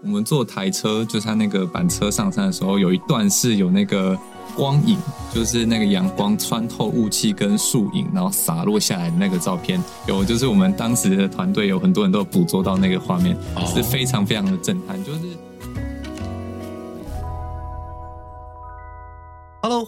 [0.00, 4.16] 我们坐台车，就是它那个板车上山的时候，有一段是有那个
[4.54, 4.96] 光影，
[5.34, 9.82] 就是那个阳光穿透雾气跟树影，然后洒落下来的那个照片。
[10.06, 13.36] 有，就是我们当时的团队有很多人都捕捉到那个画面，
[13.74, 15.20] 是非常非常的震撼，就是。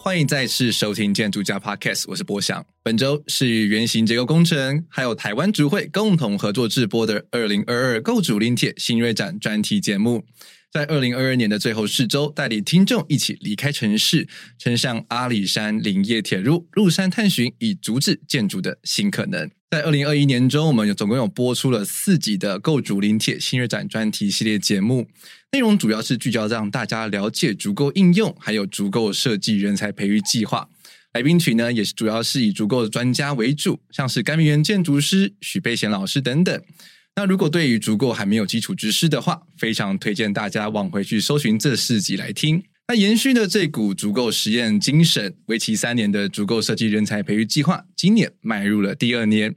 [0.03, 2.65] 欢迎再次收听建筑家 Podcast，我是博翔。
[2.83, 10.25] 本周是与原型结构工程还有台湾筑会共同合作制播的二零二二构筑林铁新锐展专题节目。
[10.73, 14.27] 在二零二二年的最后四周，带领听众一起离开城市，
[14.59, 19.51] 乘上阿里山林业铁路，入山探寻以竹子建筑的新可能。
[19.71, 25.07] 在二零二一年中，我们有总共有播出了四集的构筑林铁新锐展专题系列节目。
[25.53, 30.69] 内容主要是聚焦让大家了解足够应用，还有足够设计人才培育计划。
[31.13, 36.63] 来宾群呢，也是主要是以足够的专家为主，像是甘明园建筑师许贝贤老师等等。
[37.17, 42.63] 那如果对于足够还没有基础知识的话，非常推荐大家往回去搜寻这四集来听。
[42.87, 49.57] 那延续的这股足够实验精神，为期三年的足够设计人才培育计划，今年迈入了第二年。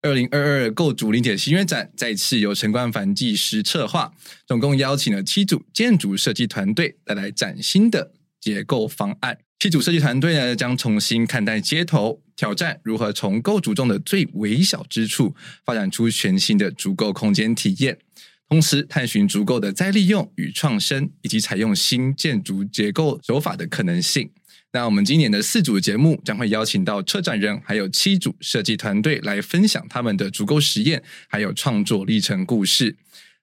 [0.00, 4.12] 二零二二构筑林铁新锐展再次由陈冠凡技师策划，
[4.46, 9.38] 总共邀请了七组建筑设计团队带来崭新的结构方案。
[9.58, 17.98] 七组设计团队呢，将重新看待街头挑战，如何从构筑中的最微小之处发展出全新的足够空间体验，
[18.48, 24.30] 同时探寻足够的再利用与创生，以及采用新建筑结构手法的可能性。
[24.72, 32.96] 那我们今年的四组节目将会邀请到策展人，还有七组设计团队来分享他们的足构实验，还有创作历程故事。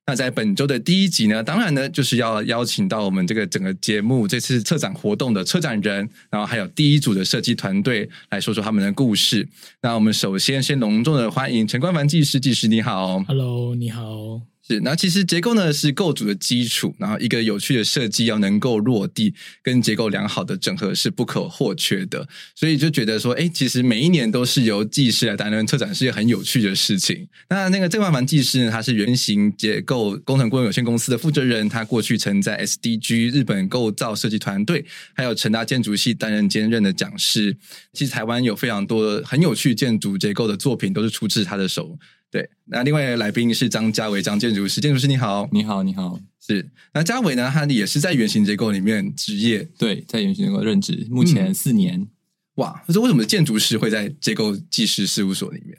[0.08, 9.48] 那在本周的第一集呢，当然呢就是要邀请到我们这个整个节目这次策展活动的策展人，然后还有第一组的设计团队来说说他们的故事。
[9.82, 14.55] 那我们首先先隆重的欢迎陈冠凡技师，技师你好，Hello，你好。
[14.68, 22.28] 是，那其实结构呢是构筑的基础，然后一个有趣的设计要能够落地，跟结构良好的整合是不可或缺的。
[22.56, 27.28] 所以就觉得说，哎，其实每一年都是由技师来担任策展，是一个很有趣的事情。
[27.50, 34.84] 那那个郑冠凡技师呢，他是原型结构工程顾问有限公司的负责人，他过去曾在 SDG 日本构造设计团队，
[35.14, 37.56] 还有成大建筑系担任兼任的讲师。
[37.94, 42.00] 其实台湾有非常多很有趣建筑结构的作品，都是出自他的手。
[42.36, 51.98] 对，那另外来宾是张家伟张建筑师，建筑师你好，你好，你好，是那家伟呢，他也是在原型结构里面职业，对，在原型结构任职，目前四年。
[52.02, 52.08] 嗯、
[52.56, 55.78] 哇，那为什么建筑师会在结构技师事务所里面？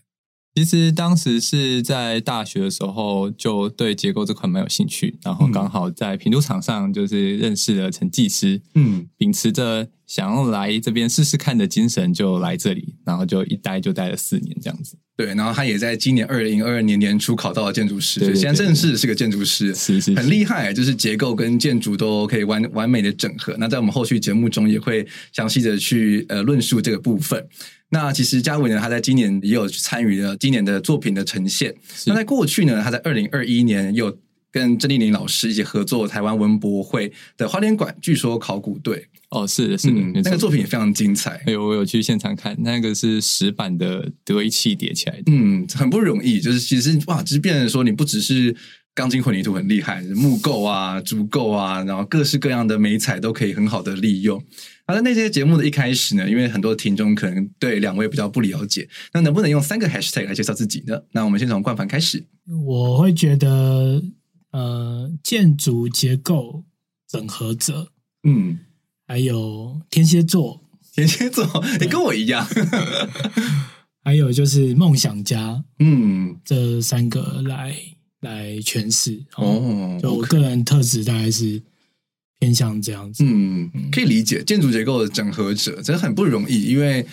[0.55, 14.97] 其实当时是在大学的时候就对结构这块蛮有兴趣，然后刚好在评图场上就是认识了陈技师，嗯，秉持着想要来这边试试看的精神就来这里，然后就一待就待了四年这样子。
[15.17, 23.57] 对，然后他也在今年二零二二年年初考到了建筑师，对，现在正式是个建筑师，是是很厉害，就是结构跟建筑都可以完完美的整合。
[23.59, 27.45] 那在我们后续节目中也会详细的去呃论述这个部分。
[27.89, 31.75] 那其实嘉伟呢，他在今年也有参与了今年的作品的呈现。
[32.05, 34.15] 那在过去呢，他在二零二一年有
[34.57, 39.07] 跟郑丽玲老师一起合作台湾文博会的花莲馆，据说考古队。
[39.29, 41.43] 哦，是的，是的，嗯、那个作品也非常精彩。
[41.47, 46.41] 有我有去现场看，那个是石板的堆砌叠起来的，嗯，很不容易。
[46.41, 48.57] 就是其实哇，就是变成说，你不只是
[48.95, 54.43] 钢筋混凝土很厉害，木构啊、竹构啊，然后各式各样的美彩都可以很好的利用。
[54.87, 60.99] 好的，那这些节目的一开始呢，因为很多听众可能对两位比较不了解，那能不能用三个 hashtag 来介绍自己呢？
[61.13, 62.25] 那我们先从冠凡开始。
[62.65, 64.01] 我会觉得，
[64.57, 66.65] 呃，建筑结构
[67.07, 68.59] 整合者，嗯，
[69.07, 70.63] 还有天蝎座，
[70.95, 71.45] 天蝎座，
[71.79, 72.47] 你跟我一样，
[74.03, 77.77] 还有就是梦想家，嗯，这三个来
[78.21, 81.63] 来诠释哦，就我个人特质大概是。
[82.39, 84.45] 偏向这样子，嗯，可以理解。
[84.45, 86.65] 建筑结构的整合者，真的很不容易。
[86.65, 87.07] 因为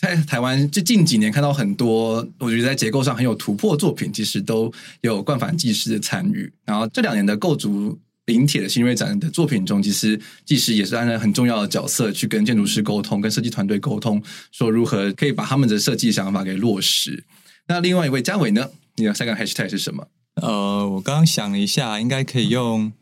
[0.00, 4.72] 在台湾，就近几年看到很多，我觉得在结构上很有突破作品，其实都
[5.02, 6.50] 有冠反技师的参与。
[6.64, 17.24] 然后这两年的构筑林铁的新锐展的作品中，其实技师也是担任很重要的角色，去跟建筑师沟通，跟设计团队沟通，说如何可以把他们的设计想法给落实。
[17.68, 18.70] 那另外一位嘉伟呢？
[18.96, 20.08] 你的三个 hashtag 是什么？
[20.36, 22.92] 呃，我刚刚想了一下，应该可以用。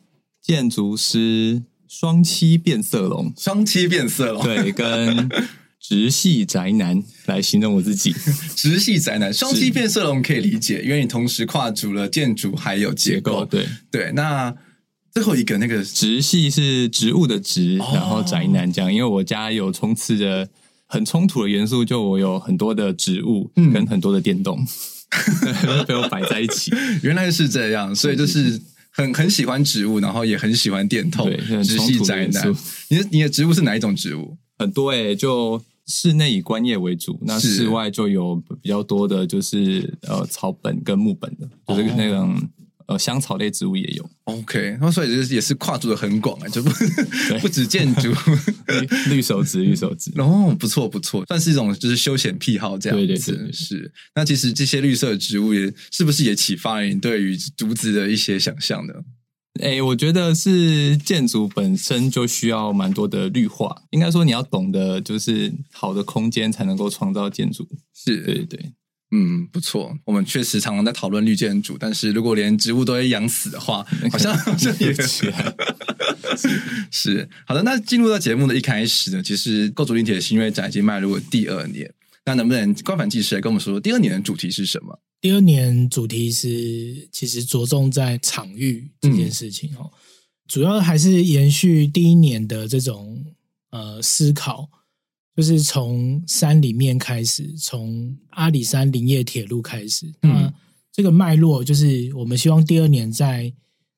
[0.41, 5.29] 建筑师双栖变色龙，双栖变色龙，对，跟
[5.81, 8.15] 直系宅男来形容我自己。
[8.57, 13.45] 直系宅男，双栖变色龙可以理解，因为你同时跨足了建筑还有结构。
[13.45, 14.55] 对对，那
[15.13, 20.49] 最后一个那个直系是植物的植，哦、然后宅男这样，因为我家有充斥着
[20.87, 24.59] 很冲突的元素，就我有很多的植物跟很多的电动，
[25.67, 26.73] 嗯、被我摆在一起。
[27.03, 28.61] 原来是这样，所以就是。
[28.91, 31.31] 很很喜欢植物，然后也很喜欢电动，
[31.63, 32.53] 直系宅男。
[32.89, 34.37] 你的你的植物是哪一种植物？
[34.59, 42.35] 很多诶、欸，就室内以观叶为主，那室外就有比较多的，就是呃草本跟木本的，就是那种。
[42.35, 42.41] 哦
[42.89, 44.11] 呃，香草类植物也有。
[44.25, 46.71] OK，那所以就是也是跨度的很广啊，就不
[47.43, 48.11] 不止建筑，
[49.11, 50.11] 绿手指，绿手指。
[50.17, 53.07] 哦，不错不错，算是一种就是休闲癖好这样子。
[53.07, 53.93] 对对对，对，是。
[54.15, 58.95] 那其实这些绿色植物也是不是也启发了你对于竹子的一些想象呢？
[59.63, 67.67] 哎，我觉得是建筑本身就需要蛮多的绿化，应该说你要懂得就是好的空间才能够创造建筑。
[67.95, 68.73] 是，对对对。
[69.11, 69.97] 嗯，不错。
[70.05, 73.83] 我们确实常常在讨论绿建筑，但是如果连植物都会养死的话，
[74.13, 75.33] 好像 好像也是。
[76.91, 77.63] 是好的。
[77.63, 81.91] 那进入到节目的一开始呢，其实构筑 lin 铁的新锐展已经迈入了第二年。
[82.29, 85.01] 那能不能官反技师来跟我们说说，第二年的主题是什么？
[85.21, 89.99] 第二年主题是其实着重在场域这件事情哦，嗯、
[90.47, 93.25] 主要还是延续第一年的这种
[93.71, 94.69] 呃思考。
[95.35, 100.53] 就是从山里面开始，从阿里山林业铁路开始，那、嗯、
[100.91, 103.55] 这个脉络就是我们希望第二年在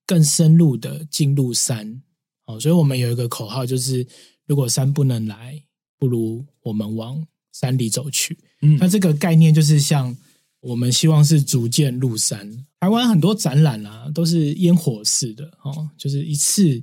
[0.07, 2.03] 更深入的进入山，
[2.45, 4.07] 哦，所以我们有一个口号，就是
[4.47, 5.63] 如果山不能来，
[5.99, 8.39] 不如我们往山里走去。
[8.63, 10.17] 嗯，那这个概念就是像
[10.61, 12.67] 我们希望是逐渐入山。
[12.81, 16.83] 台湾很多展览啊，都是烟火式的哦，就是一次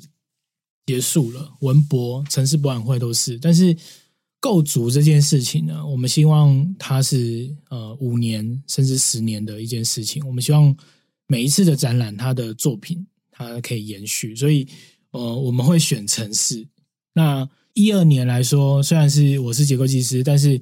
[0.86, 3.76] 结束了，文博、城市博览会都是，但是。
[4.40, 10.24] 构筑这件事情呢，我们希望它是呃五年甚至十年的一件事情。
[10.28, 10.74] 我们希望
[11.26, 14.36] 每一次的展览，它的作品它可以延续。
[14.36, 14.66] 所以
[15.10, 16.66] 呃，我们会选城市。
[17.14, 20.60] 那一二年来说，虽然是我是结构技师，但是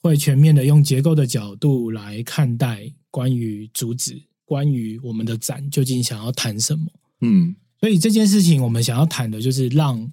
[0.00, 6.86] 会全面的用结构的角度来看待关于主旨，关于我们的展究竟想要谈什么。
[7.22, 10.08] 嗯，所以这件事情我们想要谈的就是让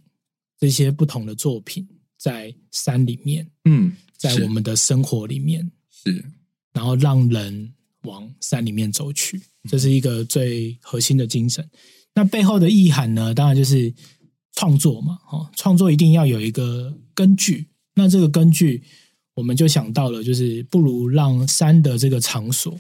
[0.59, 1.87] 这些不同的作品。
[2.17, 6.25] 在山里面，嗯，在我们的生活里面是，
[6.73, 11.65] 然后让人往山里面走去，这是一个最核心的精神。
[12.13, 13.33] 那背后的意涵呢？
[13.33, 13.93] 当然就是
[14.53, 17.67] 创作嘛，哦，创作一定要有一个根据。
[17.95, 18.83] 那这个根据，
[19.35, 22.77] 我们就想到了，就是不如让山的这个场所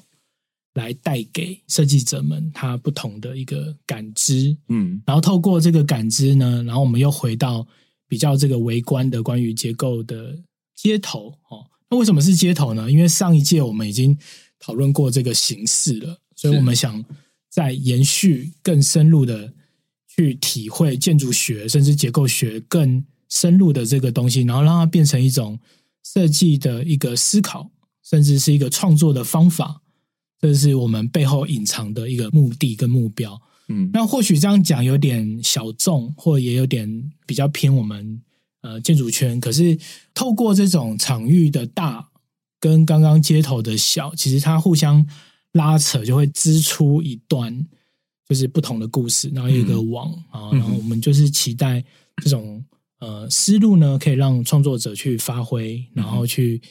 [0.73, 7.67] 来带给设计者们他不同的一个感知，嗯，然后透过这个感知呢，然后我们又回到。
[8.11, 10.35] 比较这个微观的关于结构的
[10.73, 12.91] 街头哦，那为什么是街头呢？
[12.91, 14.17] 因为上一届我们已经
[14.57, 17.05] 讨论过这个形式了，所以我们想
[17.51, 19.53] 再延续更深入的
[20.19, 25.57] 去体会建筑学甚至结构学更深入的这个东西，然后让它变成一种
[26.03, 27.71] 设计的一个思考，
[28.03, 29.81] 甚至是一个创作的方法，
[30.41, 33.41] 这是我们背后隐藏的一个目的跟目标。
[33.69, 38.21] 嗯，那或许这样讲有点小众，或也有点比较偏我们
[38.59, 39.39] 呃建筑圈。
[39.39, 39.79] 可是
[40.13, 42.09] 透过这种场域的大
[42.59, 45.07] 跟刚刚街头的小，其实它互相
[45.53, 47.65] 拉扯，就会织出一段
[48.29, 51.83] 就是不同的故事，然后有一个网啊，然后我们就是期待
[52.23, 52.63] 这种
[52.99, 56.61] 呃思路呢，可以让创作者去发挥，然后去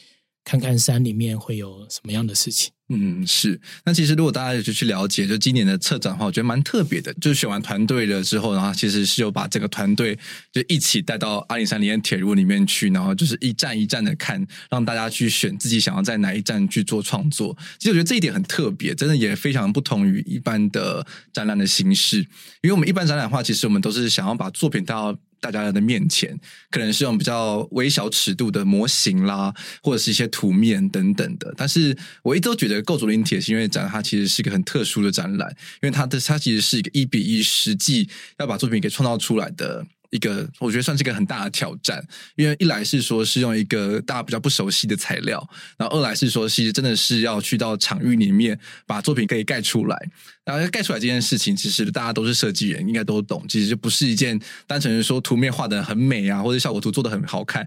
[0.44, 2.70] 看看山里面会有什么样的事情。
[2.90, 3.60] 嗯，是。
[3.84, 7.12] 那其实如果大家就去了解，就今年的策展的话，我觉得蛮特别的。
[7.20, 10.18] 就是选完团队了之后，然后其实是有把这个团队
[10.50, 17.54] 就一起带到阿里山林业铁路里面去，然后就是一站一站的看，让大家去选自己想要在哪一站去做创作。
[17.78, 22.20] 其实我觉得这一点很特别，真的也非常不同于一般的展览的形式。
[22.62, 25.14] 因为我们一般展览的话，其实我们都是想要把作品带到。
[25.40, 26.36] 大家的面前，
[26.68, 29.54] 可能是用比较微小尺度的模型啦，
[29.84, 31.54] 或者是一些图面等等的。
[31.56, 35.48] 但是我一直都觉得构筑林铁的新锐展，它其实是一个很特殊的展览，
[35.82, 38.08] 因为它的它其实是一个一比一实际
[38.38, 39.86] 要把作品给创造出来的。
[40.10, 42.02] 一个我觉得算是一个很大的挑战，
[42.34, 50.10] 因为一来是说是用一个大家比较不熟悉的材料，然后二来是说其实真的是要去到场域里面把作品可以盖出来，
[50.56, 57.66] 然后盖出来这件事情，其实大家都是设计人，应该都懂，其实就不是一件单纯的说图面画得很美啊，或者效果图做得很好看。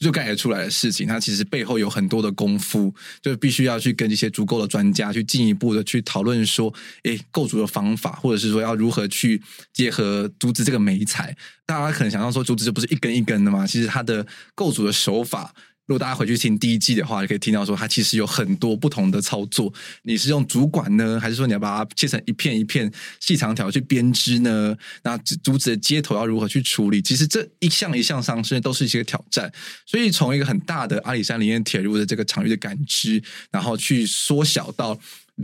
[0.00, 6.72] 就盖得出来的事情，它其实背后有很多的功夫，就必须要去跟一些足够的专家去进一步的去讨论说，
[7.04, 9.40] 诶，构筑的方法，或者是说要如何去
[9.72, 11.36] 结合竹子这个媒材。
[11.66, 15.54] 大家可能想到说，竹子就不是一根一根的嘛，其实它的构筑的手法。
[15.86, 19.72] 如果大家回去听第一季的话，就可以听到说，它其实有很多不同的操作。
[20.02, 24.76] 你是用竹管呢，还是说你要把它切成一片一片细长条去编织呢？
[25.02, 27.02] 那竹子的接头要如何去处理？
[27.02, 29.52] 其实这一项一项上，甚至都是一些挑战。
[29.84, 34.96] 所以从一个很大的阿里山林业铁路的这个场域的感知，然后去缩小到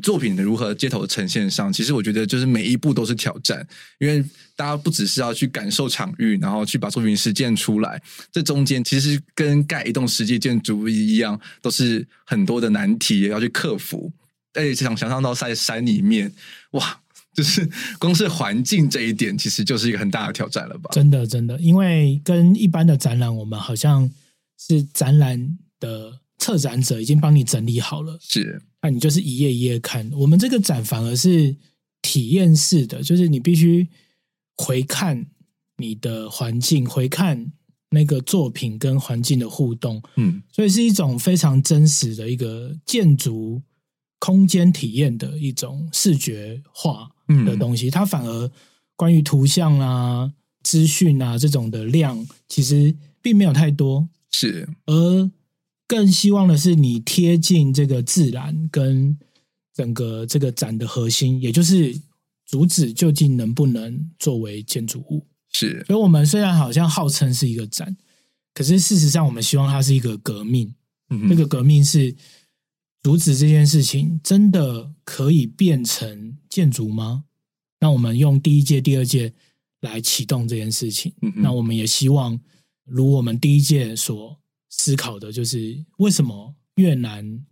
[0.02, 3.66] 作品的如何街头呈现上，其实我觉得就是每一步都是挑战，
[3.99, 4.23] 因为
[4.54, 14.12] 大家不只是要去感受场域，然后去把作品实践出来，这中间其实跟盖一栋实际建筑一样，都是很多的难题要去克服。
[14.54, 16.33] 而且想想象到在山里面，
[16.73, 17.00] 哇，
[17.35, 17.68] 就是
[17.99, 20.90] 光是环境这一点，其实就是一个很大的挑战了吧？
[20.92, 24.11] 真的，真的，因为跟一般的展览，我们好像
[24.59, 28.62] 是展览的策展者已经帮你整理好了，是。
[28.80, 31.57] 那你就是一页一页看，我们这个展反而是
[32.00, 33.88] 体验式的，就是你必须
[34.57, 35.26] 回看
[35.78, 37.52] 你的环境，回看
[37.90, 43.61] 那个作品跟环境的互动，嗯，所以是一种非常真实的一个建筑
[44.21, 47.11] 空间体验的一种视觉化
[47.45, 47.88] 的东西。
[47.88, 48.50] 嗯，它反而
[48.95, 55.28] 关于图像啊、资讯啊这种的量，其实并没有太多，是而。
[55.88, 59.18] 更希望的是你贴近这个自然跟
[59.73, 61.99] 整个这个展的核心，也就是
[62.45, 65.26] 主旨究竟能不能作为建筑物？
[65.50, 65.83] 是。
[65.87, 67.97] 所以，我们虽然好像号称是一个展，
[68.52, 70.75] 可是事实上，我们希望它是一个革命。
[71.09, 72.14] 嗯哼，这个革命是
[73.02, 77.25] 阻止这件事情真的可以变成建筑吗？
[77.80, 79.33] 那我们用第一届、第二届
[79.80, 81.14] 来启动这件事情。
[81.23, 82.38] 嗯，那我们也希望，
[82.85, 84.38] 如我们第一届所。
[84.70, 87.44] 思考的就是为什么越南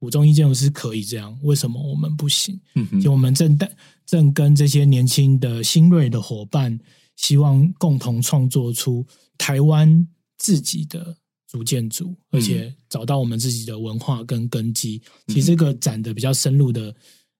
[0.00, 2.60] 五中一建筑师可以这样，为什么我们不行？
[2.74, 3.70] 嗯哼，就我们正带
[4.04, 6.78] 正跟这些年轻的新锐的伙伴，
[7.16, 9.06] 希望共同创作出
[9.38, 15.00] 台湾自己的主建筑，而且找到我们自己的文化跟根基。
[15.28, 16.92] 其实这个展的比较深入的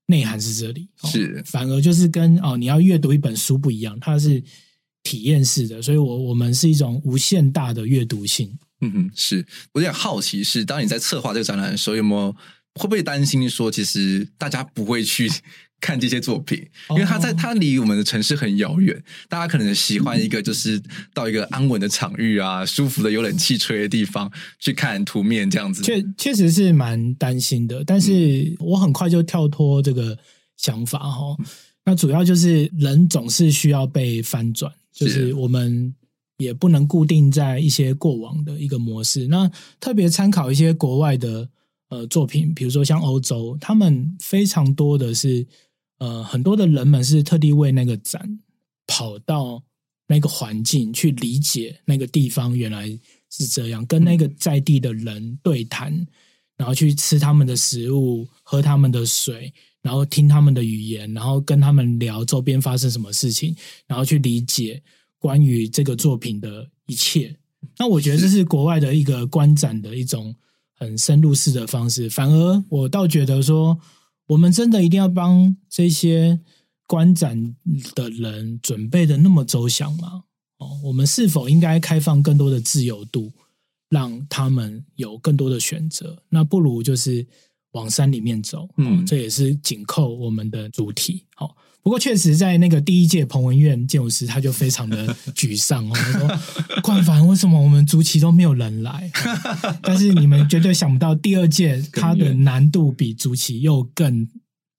[0.05, 4.41] 内涵是这里，是反而就是跟哦，你要阅读一本书不一样，它是
[5.03, 8.57] 体验式的，所以我我们是一种无限大的阅读性。
[8.83, 12.31] 嗯哼，是我有点好奇，是当你在策划这个展览的时候，有没有
[12.75, 15.31] 会不会担心说，其实大家不会去
[15.79, 20.81] 看这些作品，因为它在它离我们的城市很遥远，大家可能喜欢一个就是
[21.13, 25.83] 到一个安稳的场域啊，舒服的有冷气吹的地方去看图面这样子。
[25.83, 30.17] 确确实是蛮担心的，但是我很快就跳脱这个
[30.57, 31.35] 想法哈。
[31.85, 35.93] 那主要就是人总是需要被翻转，就是我们。
[36.43, 39.25] 也不能固定在一些过往的一个模式。
[39.27, 41.49] 那特别参考一些国外的
[41.89, 45.47] 呃作品，比如说像欧洲，他们非常多的是
[45.99, 48.39] 呃很多的人们是特地为那个展
[48.85, 49.63] 跑到
[50.07, 52.87] 那个环境去理解那个地方原来
[53.29, 56.05] 是这样，跟那个在地的人对谈，
[56.57, 63.55] 然后去吃他们的食物，喝他们的水，然后听他们的语言，然后跟他们聊周边发生什么事情，
[63.87, 64.81] 然后去理解。
[65.23, 67.33] 关于这个作品的一切，
[67.77, 70.35] 那我觉得这是国外的一个观展的一种
[70.77, 72.09] 很深入式的方式。
[72.09, 73.79] 反而我倒觉得说，
[74.27, 76.37] 我们真的一定要帮这些
[76.87, 77.55] 观展
[77.95, 80.25] 的人准备的那么周详吗？
[80.57, 83.31] 哦，我们是否应该开放更多的自由度，
[83.87, 86.21] 让他们有更多的选择？
[86.27, 87.25] 那不如就是
[87.71, 88.67] 往山里面走。
[88.75, 91.23] 嗯，这也是紧扣我们的主题。
[91.35, 91.55] 好。
[91.83, 95.91] 不过，确实在那个第一届彭文苑建筑师，他就非常的 沮丧哦。
[95.93, 96.39] 他说
[96.81, 99.11] ：“冠凡，为什么我们筑期都没有人来？”
[99.83, 104.25] 但是你们绝对想不到，第二届它的难度比筑期又更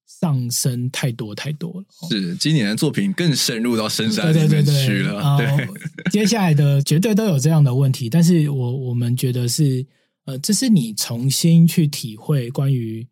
[0.06, 1.87] 上升太多太多了。
[2.08, 5.37] 是今年的作品更深入到深山里面去了。
[5.37, 8.08] 对，对，接下来的绝对都有这样的问题。
[8.08, 9.84] 但是我我们觉得是
[10.25, 13.06] 呃，这是你重新去体会关于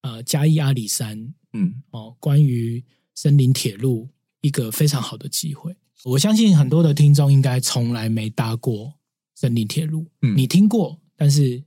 [0.00, 2.82] 呃嘉义阿里山，嗯哦，关于。
[3.14, 4.08] 森林铁路
[4.40, 8.94] 一个非常好的机会，我相信很多的听众应该从来没搭过
[9.34, 11.62] 森林铁路，嗯，你听过，但是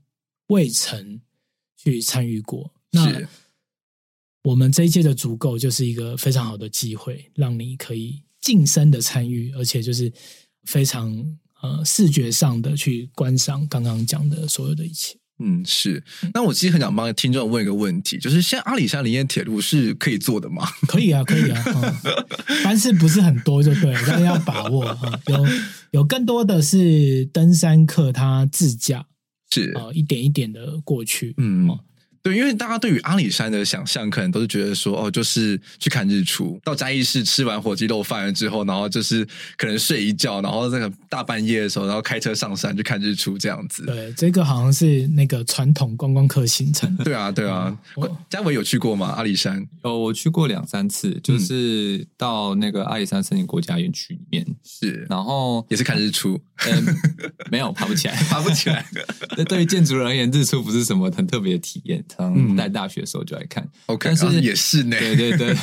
[0.48, 1.22] 未曾
[1.78, 2.74] 去参与过。
[2.92, 3.28] 那
[4.44, 10.12] 我们这一届的足够就是一个非常好的机会，让你可以近身的参与，而且就是
[10.64, 15.18] 非常呃视觉上的去观赏刚刚讲的所有的一切。
[15.40, 16.04] 嗯，是。
[16.34, 20.66] 那我其实很想帮听众问一个问题，就是现在阿里山林业铁路是可以做的吗？
[20.88, 21.64] 可以啊，可以啊，
[22.64, 25.20] 但是不是很多就对了，但是要把握哈。
[25.28, 25.46] 有
[25.92, 29.06] 有更多的是登山客他自驾，
[29.52, 31.70] 是啊，一点一点的过去，嗯。
[32.26, 39.24] 对，因为大家对于阿里山的想象，可能都是觉得说，哦，就是去看日出，到嘉义市吃完火鸡肉饭了之后，然后就是
[39.56, 43.86] 可能睡一觉，然后那个大半夜的时候，然后开车上山去看日出这样子。
[43.86, 46.98] 对，这个好像是那个传统观光客行程。
[46.98, 47.78] 对啊，对啊。
[48.28, 49.14] 家伟有去过吗？
[49.16, 49.64] 阿里山？
[49.84, 56.42] 哦，我去过两三次，就是到那个阿里山森林国家园区里面，是，然后也是看日出。
[56.66, 56.86] 嗯，
[57.52, 58.84] 没有，爬不起来， 爬不起来。
[59.38, 62.04] 那对于建筑人而言，日出不是什么很特别的体验。
[62.16, 63.64] 常在大学的时候就来看。
[63.64, 65.56] 嗯、OK，但是也是呢，对对对。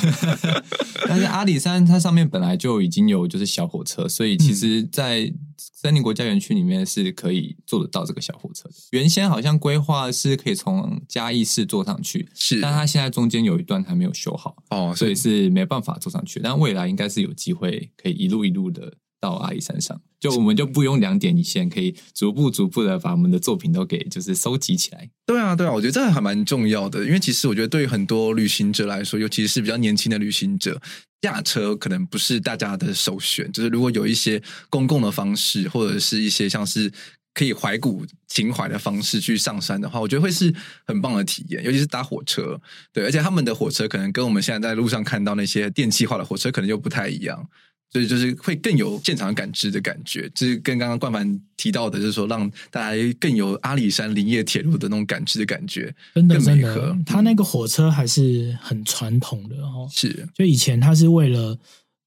[1.07, 8.75] 但是阿里山它上面本来就已经有就是小火车，所以其实，在森林国家园区里面是可以坐得到这个小火车的。
[8.91, 16.39] 原先好像规划是可以从嘉义市坐上去，是，但它现在中间有一段还没有修好哦，所以是没办法坐上去。
[16.41, 18.93] 但未来应该是有机会可以一路一路的。
[19.23, 25.09] 到阿里山上，就我们就不用两点一线，可以逐步逐步的把我们的作品都给就是收集起来。
[25.25, 30.77] 对啊，对啊，我觉得这还蛮重要的，因为其实我觉得对于很多旅行者来说，尤其是比较年轻的旅行者，
[31.21, 33.49] 驾车可能不是大家的首选。
[33.53, 36.91] 就是如果有一些公共的方式，或者是一些像是
[37.33, 40.53] 可以怀古情怀的方式去上山的话，我觉得会是
[40.85, 41.63] 很棒的体验。
[41.63, 42.59] 尤其是搭火车，
[42.91, 47.47] 对，而且他们的火车可能跟我们现在在路上看到那些电气化的火车可能就不太一样。
[47.93, 59.87] 所以就是会更有现场感知的感觉，就是跟刚刚冠凡提到的，就是说让大家更有阿里山林业铁路的那种感知的感觉，真的真的，他那个火车还是很传统的哦。
[59.91, 61.55] 是，就以前它是为了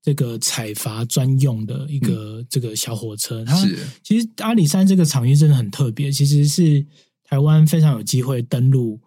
[0.03, 3.45] 这个采伐专用的一个这个小火车。
[3.45, 6.85] 它是，其实阿里山这个场域真的很特别，其实是
[7.23, 9.01] 台湾非常有机会登陆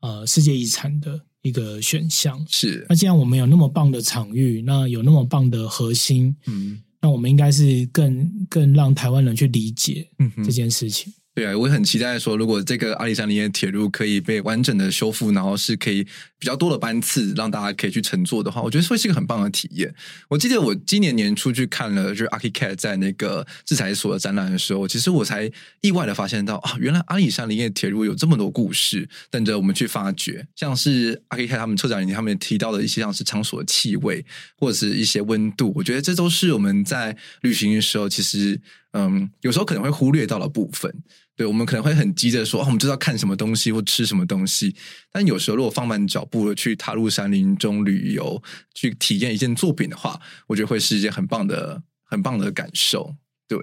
[0.00, 1.20] 呃世界遗产的。
[1.42, 2.44] 一个选项。
[2.48, 10.08] 是，那既然我们有那么棒的场域，那有那么棒的核心，嗯，那我们应该是更更让台湾人去理解
[10.44, 11.12] 这件事情。
[11.40, 16.04] 对，我也很期待说，如果这个阿里山林业铁路可以被完整的修复，然后是可以
[16.38, 19.94] 比较多的班次，让大家可以去乘坐的话，我觉得会是一个很棒的体验。
[20.28, 30.46] 我记得我今年年初去看了，就是 Archicad 在那个制材所的展览的时候，其实我才意外的发现到啊，原来阿里山林业铁路有这么多故事等着我们去发掘。
[30.54, 34.22] 像是 Archicad 他们策展人他们提到的一些，像是场所的气味
[34.58, 38.60] 或者是一些温度，我觉得这都是我们在旅行的时候，其实
[38.92, 40.92] 嗯，有时候可能会忽略到的部分。
[41.40, 44.76] 对，我们可能会很急着说，哦，我们知道看什么东西或吃什么东西。
[45.10, 48.42] 但有时候，如果放慢脚步去踏入山林中旅游，
[48.74, 53.14] 去体验一件作品的话，我觉得会是一件很棒的、很棒的感受。
[53.48, 53.58] 对，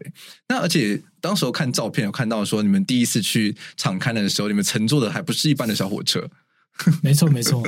[0.50, 6.28] 那而且当时候看照片，有看到说，你们第一次去敞开的时候，你们乘坐的还不是一般的小火车。
[7.04, 7.64] 没错，没错。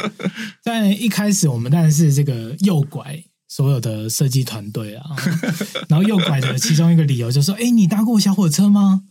[0.64, 5.06] 在一开始，我们当然是这个右拐所有的设计团队啊，
[5.88, 9.04] 然后右拐的其中一个理由就是说：“哎，你搭过小火车吗？”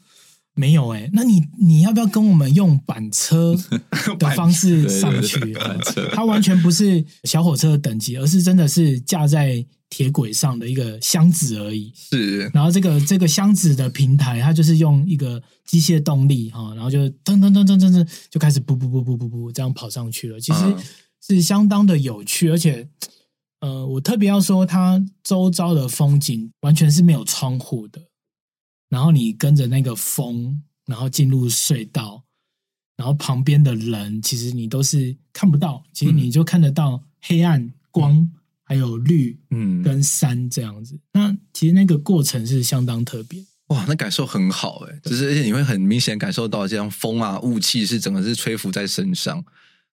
[0.59, 3.55] 没有哎、欸，那你你要不要跟我们用板车
[4.18, 5.38] 的方式上去？
[5.55, 11.92] 板车，它完全不是小火车的等级，而是真的是架在铁轨上的一个箱子而已。
[11.94, 20.40] 是，然后这个这个箱子的平台，它就是用一个机械动力哈，然后就噔噔噔噔噔噔就开始噗噗噗噗噗噗这样跑上去了。
[20.40, 20.75] 其实
[21.25, 22.88] 是相当的有趣，而且
[23.61, 28.08] 呃，我特别要说，它周遭的风景完全是没有窗户的。
[28.88, 32.24] 然后你跟着那个风，然后进入隧道，
[32.96, 38.31] 然后旁边的人其实你都是看不到，其实你就看得到黑暗、光，嗯、
[38.64, 40.94] 还有绿，嗯，跟山这样子。
[40.94, 49.44] 嗯、那其实那个过程是相当特别，哇，那感受很好哎，就是而且你会很明显感受到这样风啊、雾气是整个是吹拂在身上。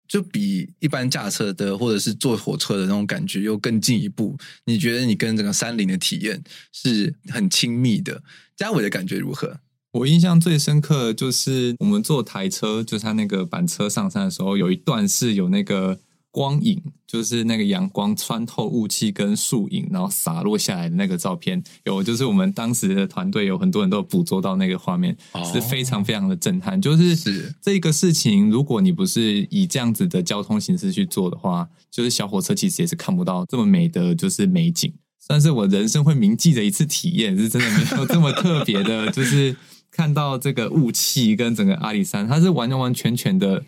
[0.08, 4.38] 就比一般驾车的或者是坐火车的那种感觉又更进一步。
[4.65, 8.21] 你觉得你跟整个山林的体验是很亲密的？
[8.56, 9.60] 嘉伟的感觉如何？
[9.91, 16.00] 我印象最深刻的就是我们坐台车，就是他那个板车上山的时候，有一段是有那个。
[16.36, 25.15] 光影就是那个阳光穿透雾气跟树影，然后洒落下来的那个照片，有就是我们当时的团队有很多人都捕捉到那个画面，
[25.50, 26.82] 是非常非常的震撼。
[26.82, 34.94] 就是这个事情，如果你不是以这样子的交通形式去做的话，就是小火车其实也是看不到这么美的就是美景，
[35.26, 39.56] 算是我人生会铭记的一次体验，是真的没有这么特别的， 就是
[39.90, 43.64] 看到这个雾气跟整个阿里山，它是完完全全的。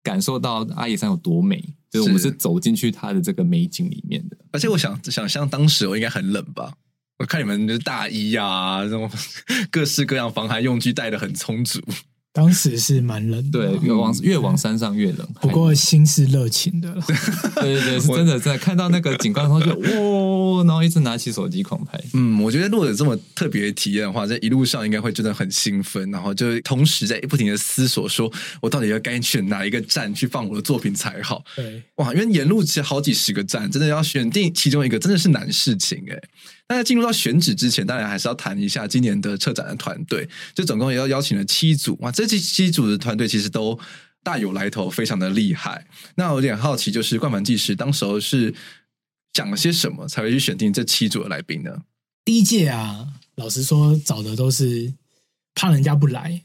[0.00, 4.38] 感受到阿里山有多美，就是我们是走进去它的这个美景里面的。
[4.52, 6.72] 而且我想想象当时我应该很冷吧？
[7.18, 9.10] 我看你们的大衣啊，这种
[9.70, 11.82] 各式各样防寒用具带的很充足。
[12.38, 15.28] 当时是蛮冷的，对，越往越往山上越冷。
[15.40, 16.94] 不过心是热情的，
[17.60, 22.00] 对对对，是 真的在看到那个景观后就哇，然后一直拿起手机狂拍。
[22.14, 31.42] 嗯，我觉得如果有这么特别的体验的话，在一路上应该会真的很兴奋，然后就同时在不停的思索，说我到底要该选哪一个站去放我的作品才好？
[31.56, 36.16] 对，哇，因为沿路其实好几十个站，真的要选定其中一个，真的是难事情哎。
[36.68, 40.28] 那在进入到选址之前，当然还是要谈一下今年的策展的团队。
[40.54, 43.78] 就总共也要邀请了七组哇，这七七组的团队其实都
[44.22, 45.86] 大有来头，非常的厉害。
[46.16, 48.54] 那我有点好奇，就是冠凡技师当时候是
[49.32, 51.70] 讲了些什么，才会去选定这七组的来宾呢？
[52.24, 54.92] 第一届啊，老实说找的都是
[55.54, 56.42] 怕人家不来，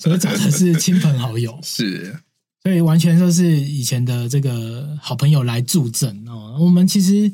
[0.00, 2.18] 所以找的是亲朋好友， 是，
[2.64, 6.56] 所以完全都是以前的这个好朋友来助阵哦。
[6.58, 7.30] 我们其实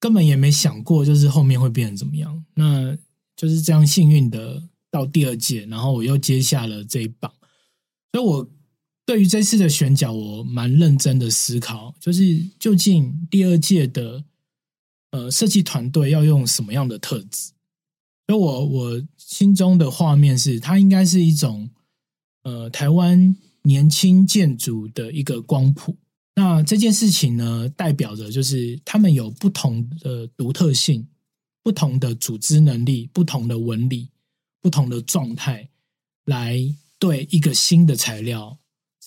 [0.00, 2.44] 根本也没想过，就是后面会变成怎么样。
[2.54, 2.96] 那
[3.36, 4.60] 就是这样幸运的
[4.90, 7.30] 到第二届，然后我又接下了这一棒。
[8.12, 8.50] 所以我
[9.04, 14.24] 对于这次的选角，我蛮认真的思考，就是究竟第二届的
[15.10, 17.52] 呃设计团队要用什么样的特质。
[18.26, 21.70] 所以我我心中的画面是，它应该是一种
[22.44, 25.96] 呃台湾年轻建筑的一个光谱。
[26.34, 31.06] 那这件事情呢，代表着就是他们有不同的独特性、
[31.62, 34.10] 不同的组织能力、不同的纹理、
[34.60, 35.68] 不同的状态，
[36.24, 36.58] 来
[36.98, 38.58] 对一个新的材料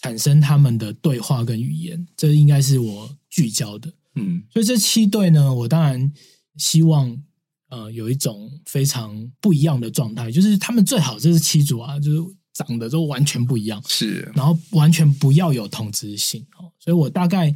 [0.01, 2.07] 产生他们的对话跟语言。
[2.15, 3.93] 这应该是我聚焦的。
[4.15, 6.11] 嗯，所以这七对呢，我当然
[6.57, 7.23] 希望。
[7.69, 17.53] 呃，有一种非常不一样的状态，就是他们最好就是七组啊，就是长得都完全不一样，是，然后完全不要有同质性哦，所以我大概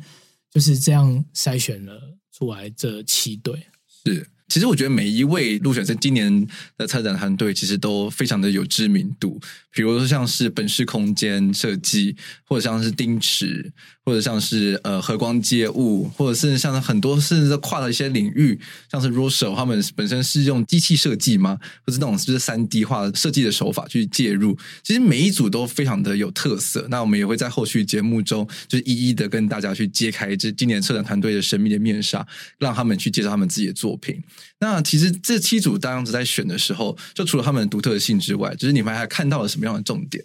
[0.51, 3.67] 就是这样筛选了出来这七对，
[4.03, 4.27] 是。
[4.49, 9.37] 其实我觉得每一位入选在今年的参展团队，其实都非常的有知名度。
[9.73, 13.73] 比如说像是本市空间设计，或者像是丁池，
[14.07, 18.57] 或者像是呃和光街物，或者是像很多甚至跨了一些领域，
[18.89, 21.59] 像是 Rosso 他们本身是用机器设计吗？
[21.85, 24.57] 或是那种就是三 D 化设计的手法去介入。
[24.81, 26.87] 其实每一组都非常的有特色。
[26.89, 32.25] 那我们也会在后续节目中，就是一一的跟大家去揭开这今年策展团队的神秘的面纱，
[32.59, 34.23] 让他们去介绍他们自己的作品。
[34.61, 40.23] 那其实这七组当时在选的时候，就除了他们独特性之外，就是你们还看到了什么样的重点？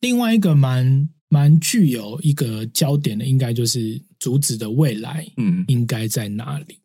[0.00, 6.74] 另外一个蛮蛮具有一个焦点的，应该就是竹子的未来，嗯，应该在哪里？
[6.74, 6.80] 嗯、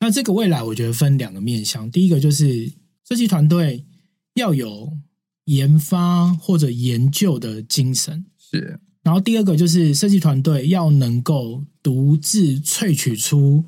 [0.00, 1.90] 那这个未来，我觉得分两个面向。
[1.90, 2.72] 第一个就是
[3.08, 3.84] 设计团队
[4.34, 4.96] 要有
[5.46, 8.78] 研发或者研究的精神，是。
[9.02, 13.64] 然后第二个就是设计团队要能够独自萃取出。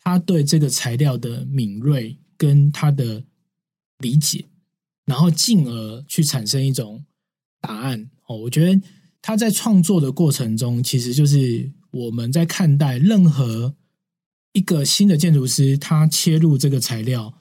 [0.00, 3.22] 他对这个材料的敏锐跟他的
[3.98, 4.46] 理解，
[5.04, 7.04] 然后进而去产生一种
[7.60, 8.38] 答案哦。
[8.38, 8.80] 我觉得
[9.22, 13.74] 他在创作的过程中，其实就是我们在看待任何
[14.52, 17.32] 一个新的建筑师，他切入这个材料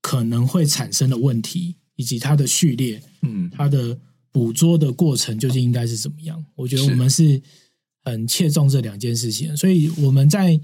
[0.00, 3.98] 可能会产生的问题，以及他的序列，嗯，他的
[4.30, 6.44] 捕捉的过程究竟应该是怎么样？
[6.54, 7.40] 我觉得我们是
[8.04, 10.60] 很切中这两件事情，所以我们在。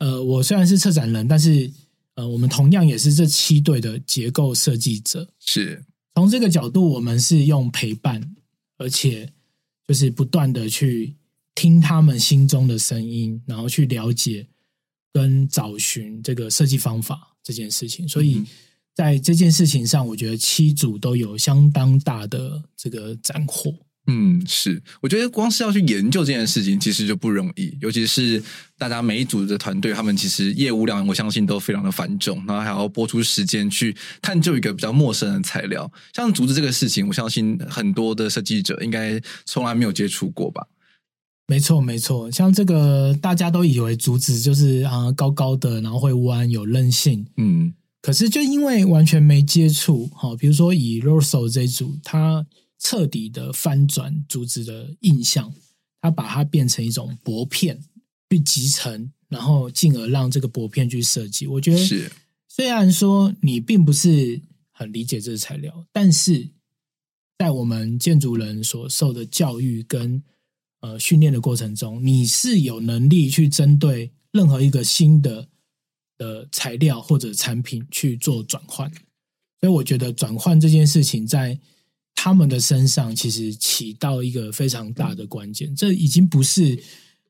[0.00, 1.68] 呃，我虽然是策展人，但是
[2.14, 5.28] 呃，我们同样也是这七对的结构设计者。
[5.40, 8.22] 是从这个角度，我们是用陪伴，
[8.76, 9.32] 而且
[9.88, 11.16] 就是不断的去
[11.54, 14.46] 听他们心中的声音，然后去了解
[15.12, 18.06] 跟找寻这个设计方法这件事情。
[18.06, 18.44] 所以
[18.94, 23.74] 在这件事情上，我觉得七组都有相当大的这个斩获。
[24.10, 27.76] 嗯，是，我觉得光是要去研究这件事情，其实就不容易。
[27.78, 28.42] 尤其是
[28.78, 35.92] 大家每一组的团队，他们其实业务量，我相信都非常的繁重，然后还要播出时间去探究一个比较陌生的材料。
[36.14, 40.66] 像竹子这个事情，我相信很多的设计者应该从来没有接触过吧？
[41.46, 42.30] 没错，没错。
[42.30, 47.26] 像这个，大家都以为竹子就是啊高高的，然后会弯，有韧性。
[47.36, 52.46] 嗯，可是就因为完全没接触，好，比如说以 Rosso 这一组，它。
[52.78, 55.52] 彻底的翻转竹子的印象，
[56.00, 57.82] 他把它变成一种薄片
[58.30, 61.46] 去集成，然后进而让这个薄片去设计。
[61.46, 62.12] 我觉得，是
[62.46, 66.50] 虽然说你并不是很理解这个材料，但是
[67.36, 70.22] 在我们建筑人所受的教育跟
[70.80, 75.48] 呃训练的过程中，你是有能力去针对任何一个新的
[76.16, 78.88] 的材料或者产品去做转换。
[79.60, 81.58] 所以，我觉得转换这件事情在。
[82.20, 86.76] 他们的身上其实起到一个非常大的关键，这已经不是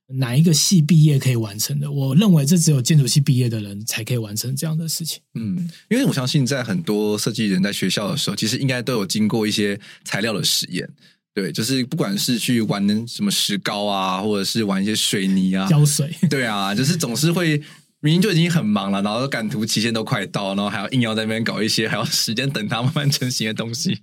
[0.07, 1.93] 哪一个系毕业可以完成的。
[1.93, 5.21] 我认为这只有建筑系毕业的人才可以完成这样的事情。
[5.35, 10.89] 嗯，因为我相信在很多设计人在学校的时候，其实应该都有经过一些材料的实验。
[11.35, 17.61] 对，就是不管是去玩什么石膏啊，或者是玩一些水泥啊、胶水，对啊，就是总是会。
[18.01, 23.99] 明明就已经很忙了，然后赶图期限都快到，然后还要硬要在那边搞一些还要时间等它慢慢成型的东西，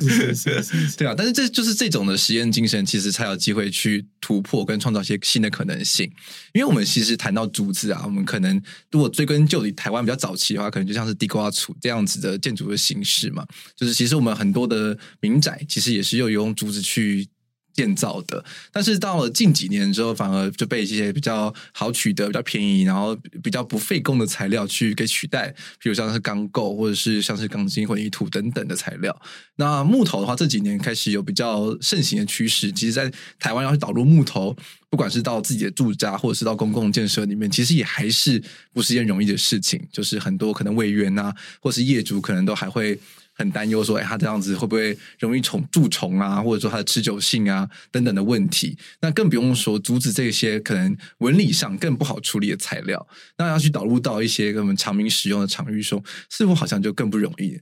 [0.00, 1.14] 是是是是， 对啊。
[1.16, 6.08] 但是这就是这种的实验精神，其实才有机会去突破跟创造一些新的可能性。
[6.52, 13.44] 因为我们其实谈到竹子啊，我们可能如果追根究底，台湾比较早期的话，可能就像是地瓜厝这样子的建筑的形式嘛。
[13.74, 17.26] 就是其实我们很多的民宅，其实也是又用竹子去
[17.72, 29.18] 建造的，但是到了近几年之后，反而就被一些比较好取得、比较便宜，然后比较不费工的材料去给取代，比如像是钢构或者是像是钢筋混凝土等等的材料。
[29.56, 32.70] 那木头的话，这几年开始有比较盛行的趋势。
[32.72, 34.56] 其实，在台湾要去导入木头，
[34.90, 39.80] 不管是到自己的住家，或者是到公共建设里面，其实也还是不是一件容易的事情。
[39.92, 42.98] 就是很多可能委员啊，或是业主，可能都还会。
[43.34, 48.76] 很担忧说，哎，他这样子会不会容易虫蛀虫啊，或者说它的持久性啊等等的问题？
[49.00, 53.06] 那更不用说阻止这些可能纹理上更不好处理的材料，
[53.38, 57.58] 那要去导入到一些我们常民使用的场域中，似乎好像就更不容易。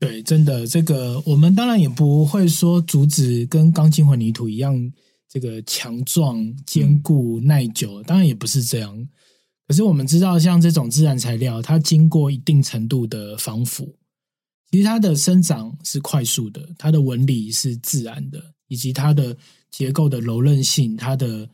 [0.00, 4.92] 对，真的，这个我们当然也不会说阻止跟钢筋混凝土一样，
[5.28, 9.08] 这个强壮、坚固、耐久，当然也不是这样。
[9.66, 13.96] 可是我们知道，像这种自然材料，它经过一定程度的防腐。
[14.70, 19.34] 其实它的生长是快速的，它的纹理是自然的，以及它的
[19.70, 21.48] 结构的柔韧性、它的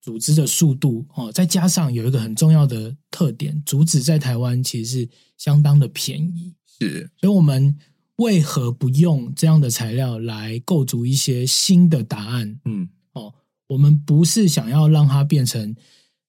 [0.00, 6.54] 组织的速度哦，再加上有一个很重要的特点，竹子在台湾其实是相当的便宜。
[6.78, 7.76] 是，所以我们
[8.16, 12.60] 为何不用这样的材料来构筑一些新的答案？
[12.66, 13.34] 嗯，哦，
[13.66, 15.74] 我们不是想要让它变成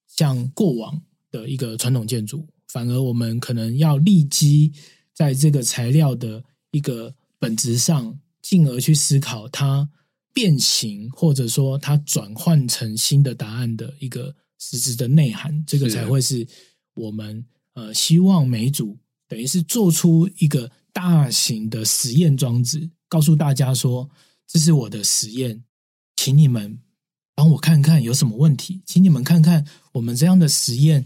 [0.07, 0.99] 像过往
[1.29, 4.73] 的一个传统建筑，反而我们可能要立基。
[5.13, 9.89] 在这个材料的一个本质上，进而去思考它
[10.33, 16.47] 变形，或者说它转换成新的答案的一个实质的内涵，这个才会是
[16.93, 18.97] 我们呃希望每一组
[19.27, 24.09] 等于是做出一个大型的实验装置，告诉大家说，
[24.47, 25.63] 这是我的实验，
[26.15, 26.79] 请你们
[27.35, 31.05] 帮我看看有什么问题，请你们看看我们这样的实验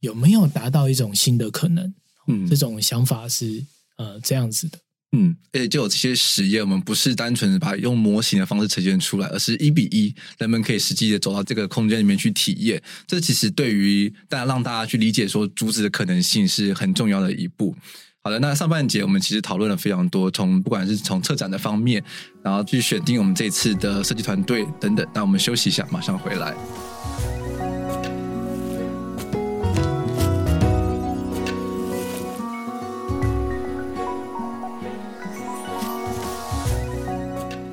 [0.00, 1.94] 有没有达到一种新的可能。
[2.26, 3.64] 嗯，这种想法是
[3.96, 4.78] 呃这样子的。
[5.16, 12.82] 嗯，而且就有这些实验，我们不是单纯的把用模型的方式呈现出来，而是一比一，人们可以实际的走到这个空间里面去体验。
[13.06, 17.76] 这其实对于大家让大家去理解说竹子的可能性是很重要的一步。
[18.24, 22.02] 好的，那上半节我们其实讨论了非常多，从不管是从策展的方面，
[22.42, 25.06] 然后去选定我们这次的设计团队等等。
[25.14, 26.56] 那我们休息一下，马上回来。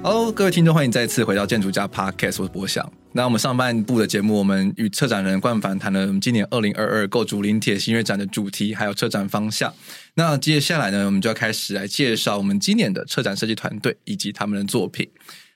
[0.04, 2.92] Hello，各位听众，欢迎再次回到建筑家 Podcast，我是博翔。
[3.12, 9.72] 那我们上半部的节目，我们与策展人冠凡谈了今年二零二二构筑林铁新月展的主题，还有策展方向。
[10.16, 15.08] 那接下来呢，我们就要开始来介绍我们今年的策展设计团队以及他们的作品。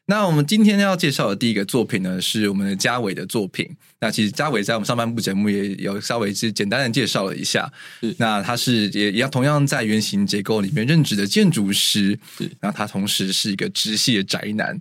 [0.08, 3.68] 那我们今天要介绍的第一个作品呢，是我们的嘉伟的作品。
[4.00, 7.72] 那其实嘉伟在我们上半部节目也有稍微是简单的介绍了一下。
[8.18, 12.18] 那他是也也要同样在原型结构里面任职的建筑师。
[12.38, 14.80] 是那他同时是一个直系的宅男。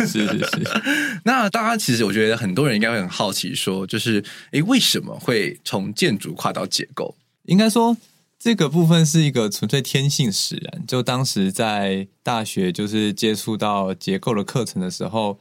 [0.00, 0.66] 是 是是。
[1.24, 7.14] 那大家其实我觉得很多人应该会很好奇，说就是诶，为什么会从建筑跨到结构？
[7.44, 7.96] 应该说。
[8.38, 10.86] 这个部分是一个纯粹天性使然。
[10.86, 15.40] 就当时在大学，就是接触到结构的课程的时候，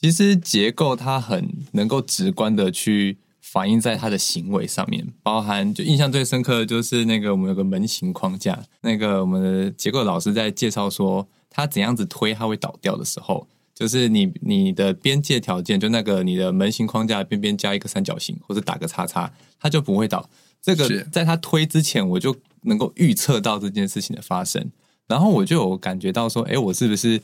[0.00, 20.28] 其实结构它很能够直观的去反映在它的行为上面，包含就印象最深刻的就是那个我们有个门型框架，那个我们的结构老师在介绍说，它怎样子推它会倒掉的时候，就是你你的边界条件，就那个你的门型框架边边加一个三角形或者打个叉叉，它就不会倒。
[20.62, 24.70] 这个在他推之前，我就能够预测到这件事情的发生，
[25.06, 27.20] 然后我就有感觉到说，哎，我是不是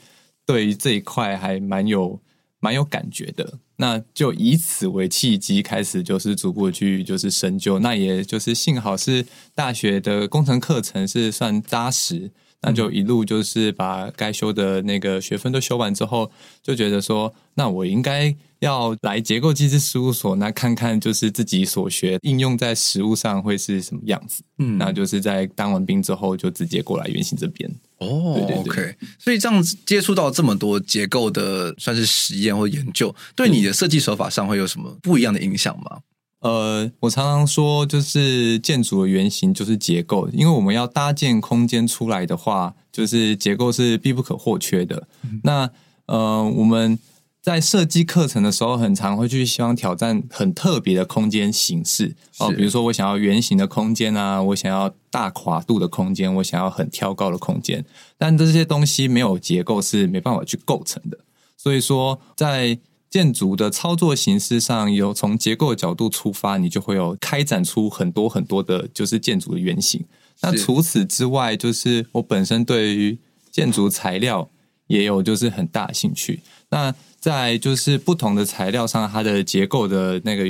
[0.46, 2.20] 对于这一块还蛮有
[2.60, 3.58] 蛮有感觉的？
[3.76, 7.80] 那就以此为契机，开始就是逐步去就是深究。
[7.80, 12.30] 那也就是幸好是大学的工程课程是算扎实。
[12.66, 16.30] 那就一路就是把该修的那个学分都修完之后，
[16.62, 24.42] 就觉得说，那我应该要来结构机制事务所，那看看就是自己所学应用在实务上会是什么样子。
[24.58, 27.70] 嗯，那就是在当完兵之后，就直接过来原型这边。
[27.98, 28.96] 哦，对对对，OK。
[29.18, 36.00] 所以这样接触到这么多结构的算是实验或研究，对你的设计手法上会有什么不一样的影响吗？
[36.40, 45.08] 呃，我常常说，就是建筑的原型就是结构，因为我们要搭建空间出来的话，就是结构是必不可或缺的。
[45.22, 45.70] 嗯、那
[46.04, 46.98] 呃，我们
[47.44, 57.84] 在设计课程的时候，很常会去希望挑战很特别的空间形式哦，比如说我想要圆形的空间啊，我想要大跨度的空间，我想要很挑高的空间，
[58.16, 61.18] 但这些东西没有结构是没办法去构成的。
[61.58, 62.78] 所以说，在
[63.10, 70.02] 建筑的操作形式上，有从结构的角度出发，你就会有开展出很多很多的，就是建筑的原型。
[70.40, 73.18] 那除此之外，就是我本身对于
[73.50, 74.48] 建筑材料
[74.86, 76.40] 也有就是很大兴趣。
[76.70, 80.44] 那在就是不同的材料上，它的结构的那个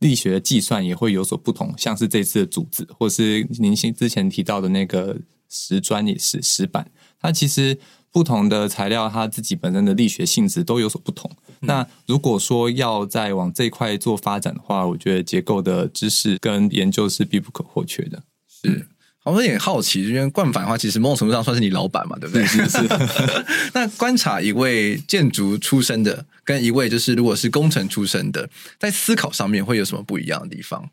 [0.00, 1.72] 力学计算也会有所不同。
[1.78, 5.16] 像是这次的组织，或是您先之前提到的那个
[5.48, 7.78] 石砖也是石板，它其实
[8.10, 11.30] 不同的材料，它自己本身的力学性质都有所不同。
[11.60, 18.20] 嗯、那如果说要再往这一块做发展的话，我觉得结构的知识跟研究是必不可或缺的。
[18.48, 18.88] 是。
[19.32, 22.46] 我有点好奇，因为惯犯的话，其实某种程度上算是你老板嘛，对不对？
[22.46, 22.78] 是是。
[23.74, 30.88] 那观察一位建筑出身的，跟一位就是如果是工程出身的，在思考上面会有什么不一样的地方？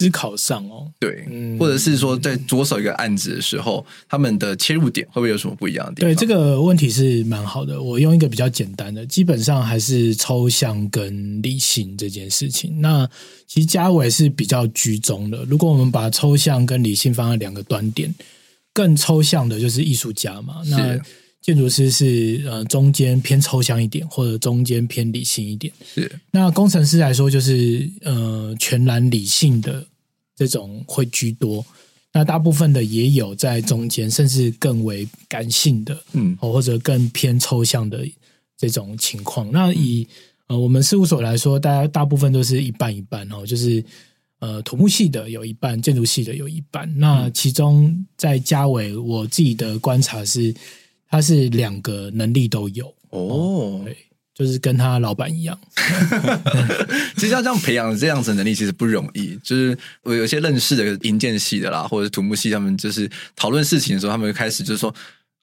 [0.00, 1.26] 思考上哦，对，
[1.58, 6.10] 或者是说在着手一个案子的时候，他们的切入点会不会有什么不一样的地方？
[6.10, 7.82] 对，这个问题是蛮好的。
[7.82, 12.80] 我用一个比较简单的，基本上还是抽象跟理性这件事情。
[12.80, 13.08] 那
[13.48, 15.44] 其实家伟是比较居中的。
[15.46, 18.14] 如果我们把抽象跟理性放在两个端点，
[18.72, 20.62] 更抽象的就是艺术家嘛。
[20.66, 20.96] 那
[21.48, 25.72] 建筑师是呃中间偏抽象一点，或者中间偏理性一点。
[25.82, 29.82] 是那工程师来说，就是呃全然理性的
[30.36, 31.64] 这种会居多。
[32.12, 38.06] 那大部分的也有在中间，甚至更为感性的，嗯，或者更偏抽象的
[38.58, 39.50] 这种情况。
[39.50, 40.06] 那以
[40.48, 43.82] 呃我们事务所来说，大家大部分都是一半一半哦，就是
[44.40, 46.92] 呃土木系的有一半，建筑系的有一半。
[46.98, 50.54] 那其中在嘉伟，我自己的观察是。
[51.08, 53.96] 他是两个能力都有哦，对，
[54.34, 55.58] 就是跟他老板一样。
[57.16, 59.38] 其实要这样培养这样子的能力，其实不容易。
[59.42, 64.94] 就是我有些认识的营建系的啦，或者是土木系，他们就是讨论事情的时候，他们就开始就是说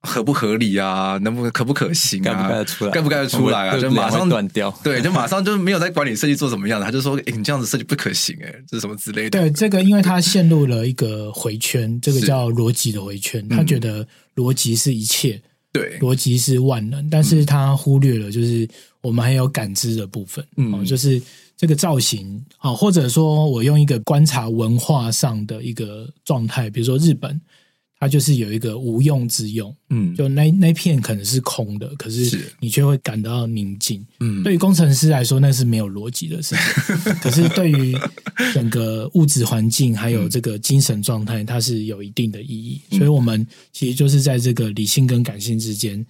[0.02, 4.72] 合不合理啊，能不能可不可行啊，盖不盖得出来，盖不盖得出来啊，就马上断掉。
[4.84, 15.42] 对，就马上就没有在管理设计做怎么样的，他就说：“哎，你这样子设计不可行，哎，这是什么之类的。”对，这个因为他陷入了一个回圈，这个叫逻辑的回圈，他觉得逻辑是一切。
[15.76, 18.68] 对，逻辑是万能，但是他忽略了，就是
[19.02, 21.22] 我们还有感知的部分，嗯，就是
[21.58, 27.42] 这个造型啊，或者说我用一个观察文化上的一个状态，比如说日本。
[28.06, 34.06] 它就是有一个无用之用，嗯，就那那片可能是空的，可是你却会感到宁静。
[34.20, 37.14] 嗯，对于工程师来说，那是没有逻辑的事情。
[37.20, 37.98] 可是对于
[38.54, 42.80] 整个物质环境还有这个精神状态，它是有一定的意义。
[42.92, 46.06] 所以，我们其实就是在这个理性跟感性之间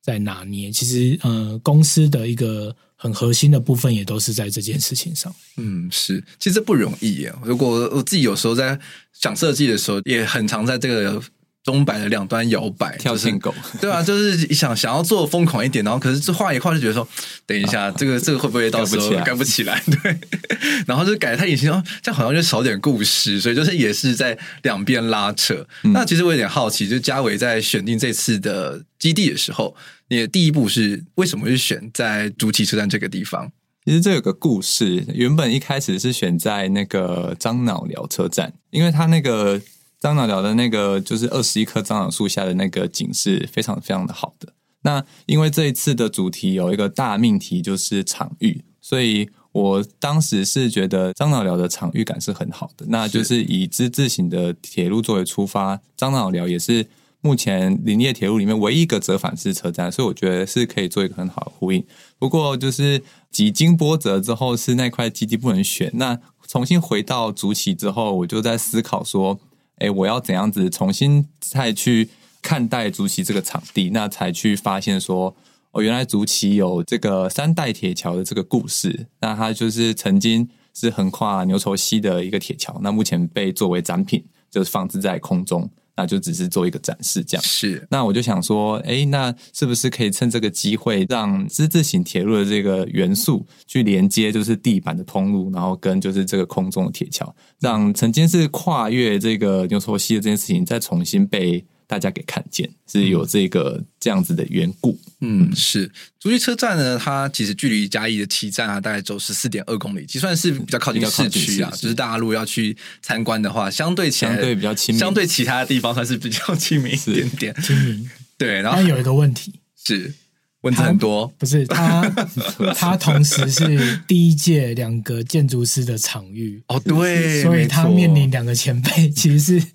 [0.00, 0.70] 在拿捏。
[0.70, 5.34] 其实，呃，公司的一个很核心的部分也都是在这件事情上。
[5.56, 7.34] 嗯，是，其实不容易耶。
[7.42, 8.78] 如果我自己有时候在
[9.12, 11.20] 想设计的时候，也很常在这个。
[11.62, 17.06] 钟摆的两端摇摆，跳线狗，对啊，就是想想要做疯狂一点，然后可是这画一画就觉得说，
[17.44, 19.78] 等一下，啊、这个这个会不会到时候盖不起来？
[20.02, 20.18] 对，
[20.88, 25.66] 然后就改得太隐形，哦，这样好像就少点故事，所以就是也是在两边拉扯。
[25.82, 29.76] 嗯、那其实我有点好奇，就嘉伟在选定这次的基地的时候，
[30.08, 33.52] 你的第一步是为什么会选在竹崎车站这个地方？
[33.84, 39.60] 其实这有个故事，原本一开始是选在那个樟脑寮车站，因为它那个。
[40.00, 44.54] 樟脑寮的那个就是二十一棵樟脑树下的那个景是非常非常的好的。
[44.82, 52.86] 那因为这一次的主题有一个大命题就是场域，所以我当时是觉得樟脑寮的场域感是很好的。
[52.88, 56.86] 那就是以之字形的铁路作为出发，樟脑寮也是
[57.20, 61.84] 目前林业铁路里面唯一一个折返式车站，所以我觉得是可以做一个很好的呼应。
[62.18, 65.90] 不过就是几经波折之后，是那块基地不能选。
[65.92, 69.38] 那重新回到竹崎之后，我就在思考说。
[69.80, 72.08] 哎，我要怎样子重新再去
[72.40, 73.90] 看待竹崎这个场地？
[73.90, 75.34] 那才去发现说，
[75.72, 79.08] 哦，原来竹崎有这个三代铁桥的这个故事。
[79.20, 85.68] 那它就是曾经是横跨牛稠溪的一个铁桥，那目前被作为展品，就是放置在空中。
[86.00, 87.86] 那就只是做一个展示，这样是。
[87.90, 101.62] 那我就想说，哎，那是不是可以趁这个机会，让之字形铁路的这个元素去连接，就是地板的通路，然后跟就是这个空中的铁桥，让曾经是跨越这个牛头溪的这件事情，再重新被。
[101.90, 111.68] 大家给看见是有这个这样子的缘故，嗯，是竹溪车站呢，它其实距离嘉义的七站啊，大概走十四点二公里，其实算是比较靠近市区啊。
[111.72, 118.08] 就是大家如果要去参观的话，相对起来相对比较亲，相对其他的地方算是比较亲民一点点，亲民。
[118.38, 120.14] 对，然后有一个问题是。
[120.62, 122.02] 问题很多，不是他，
[122.76, 129.66] 他同时是第一届两个建筑师的场域哦，对，所以他面临两个前辈， 其实是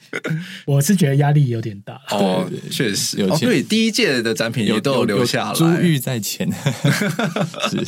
[0.66, 3.36] 我是觉得压力有点大哦，确实有。
[3.40, 6.48] 对，第一届的展品也都有留下来，珠玉在前，
[7.70, 7.84] 是，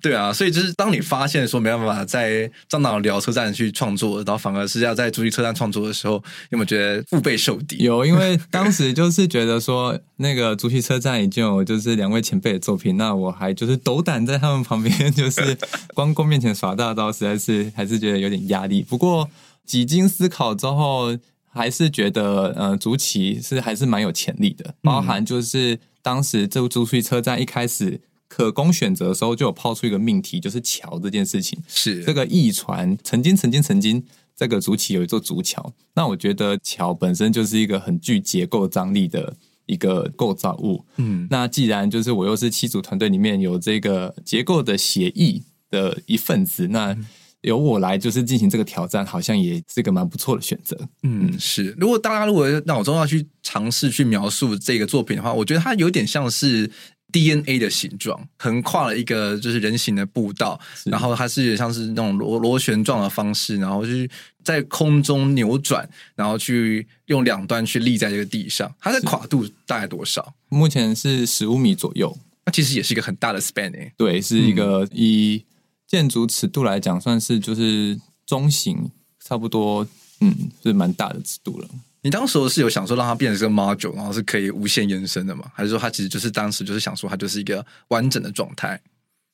[0.00, 7.78] 对啊，所以就是当你发现说没办法在樟脑寮车站去创作，然后反而是要在珠玉车站创作的时候，有没有觉得腹背受敌？
[7.78, 9.98] 有，因为当时就是觉得说。
[10.22, 15.56] 那个竹溪车站已经有就是两位前辈的作品，那我还就是斗胆在他们旁边，就是
[15.94, 18.82] 光公面前耍大刀，实在是还是觉得有点压力。
[18.82, 19.28] 不过
[19.64, 21.16] 几经思考之后，
[21.48, 31.62] 还是觉得呃竹崎是还是蛮有潜力的，包含就是当时这竹崎车站一开始可供选择的时候，就有抛出一个命题，就是桥这件事情。
[31.66, 34.04] 是这个驿传曾经曾经曾经
[34.36, 39.36] 这个竹崎有一座竹桥，那我觉得桥本身就是一个很具结构张力的。
[39.70, 46.96] 一个构造物，嗯，那既然就是我又是七组团队里面有这个结构的协议的一份子，那
[47.42, 50.76] 由我来就是进行这个挑战，好像也是一个蛮不错的选择。
[51.04, 51.74] 嗯，是。
[51.78, 56.70] 如果大家如果脑中要去尝试去描述这个作品的话，我觉得它有点像是。
[57.12, 64.08] DNA 的形状横跨了一个就是人形的步道，然后它是像是那种螺螺旋状的方式，然后就是
[64.42, 68.72] 在空中扭转，然后去用两端去立在这个地上。
[68.80, 70.34] 它的跨度大概多少？
[70.48, 72.16] 目前是十五米左右。
[72.46, 73.92] 那其实也是一个很大的 span 诶。
[73.96, 75.44] 对，是一个以
[75.86, 78.90] 建筑尺度来讲，算是就是中型，
[79.22, 79.86] 差不多，
[80.20, 81.68] 嗯，是蛮大的尺度了。
[82.02, 85.44] 你当时是有想说让它变成一个 module，然后是可以无限延伸的吗？
[85.54, 88.80] 还是说它其实就是当时就是想说它就是一个完整的状态？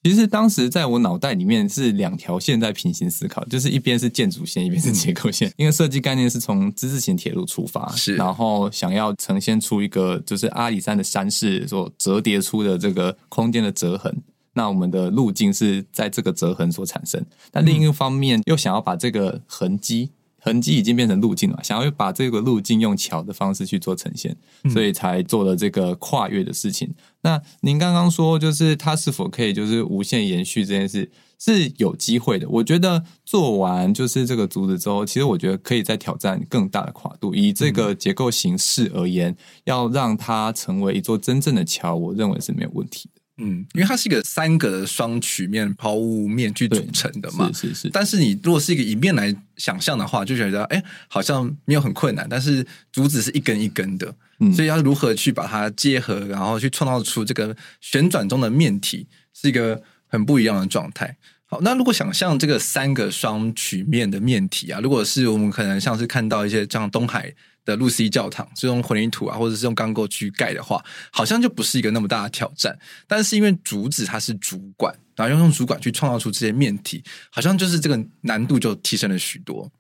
[0.03, 5.49] 其实当时在我脑袋里面是两条线在平行思考，就是一边是建筑线，一边是结构线。
[5.49, 14.14] 嗯、因为设计概念是从知识型铁路出发，是然后想要呈现出一个就是阿里山的山势所折叠出的这个空间的折痕。
[14.53, 20.11] 那我们的路径是在这个折痕所产生，但另一方面又想要把这个痕迹。
[20.47, 24.37] 痕迹已经变成路径了，想要把这个路径用桥的方式去做呈现，
[24.71, 26.87] 所以才做了这个跨越的事情。
[26.89, 32.49] 嗯、那您刚刚说，就是它是否可以就是无限延续这件事是有机会的。
[32.49, 37.35] 我觉得做完就是这个竹子之后，其实我觉得可以再挑战更大的跨度。
[37.35, 43.21] 以这个结构形式而言，嗯、要让它成为一座真正的桥，我认为是没有问题的。
[43.39, 47.91] 嗯，因为它是一个三个双曲面抛物面去组成的嘛，是是是。
[47.91, 52.26] 但是你如果是一个一面来想象的话，就觉得哎，好像没有很困难。
[52.28, 61.16] 但是竹子是一根一根的，嗯、所以要如何去把它结合，然后去创造出这个旋转中的面体，是一个很不一样的状态。
[61.45, 67.34] 好，那如果想象这个三个双曲面的面体啊，如果是我们可能像是看到一些像东海。
[67.67, 72.79] 的露西教堂是用混凝土啊，或者是用钢构去盖的话，好像就不是一个那么大的挑战。
[73.07, 79.71] 但是因为竹子它是主管，然后用用主管去创造出这些面体，好像就是这个难度就提升了许多。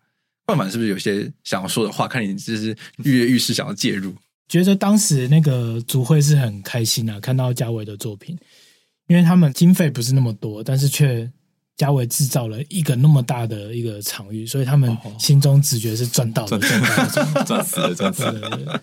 [0.44, 2.06] 冠满是不是有些想要说的话？
[2.06, 4.14] 看你就是跃跃欲试，想要介入。
[4.48, 8.36] 觉得当时那个竹会是很开心啊，看到嘉伟的作品，
[9.06, 11.30] 因为他们经费不是那么多，但是却。
[11.76, 18.82] 家维制造了一个那么大的一个场域，所以他们心中直觉是赚到了，赚死了，赚死了。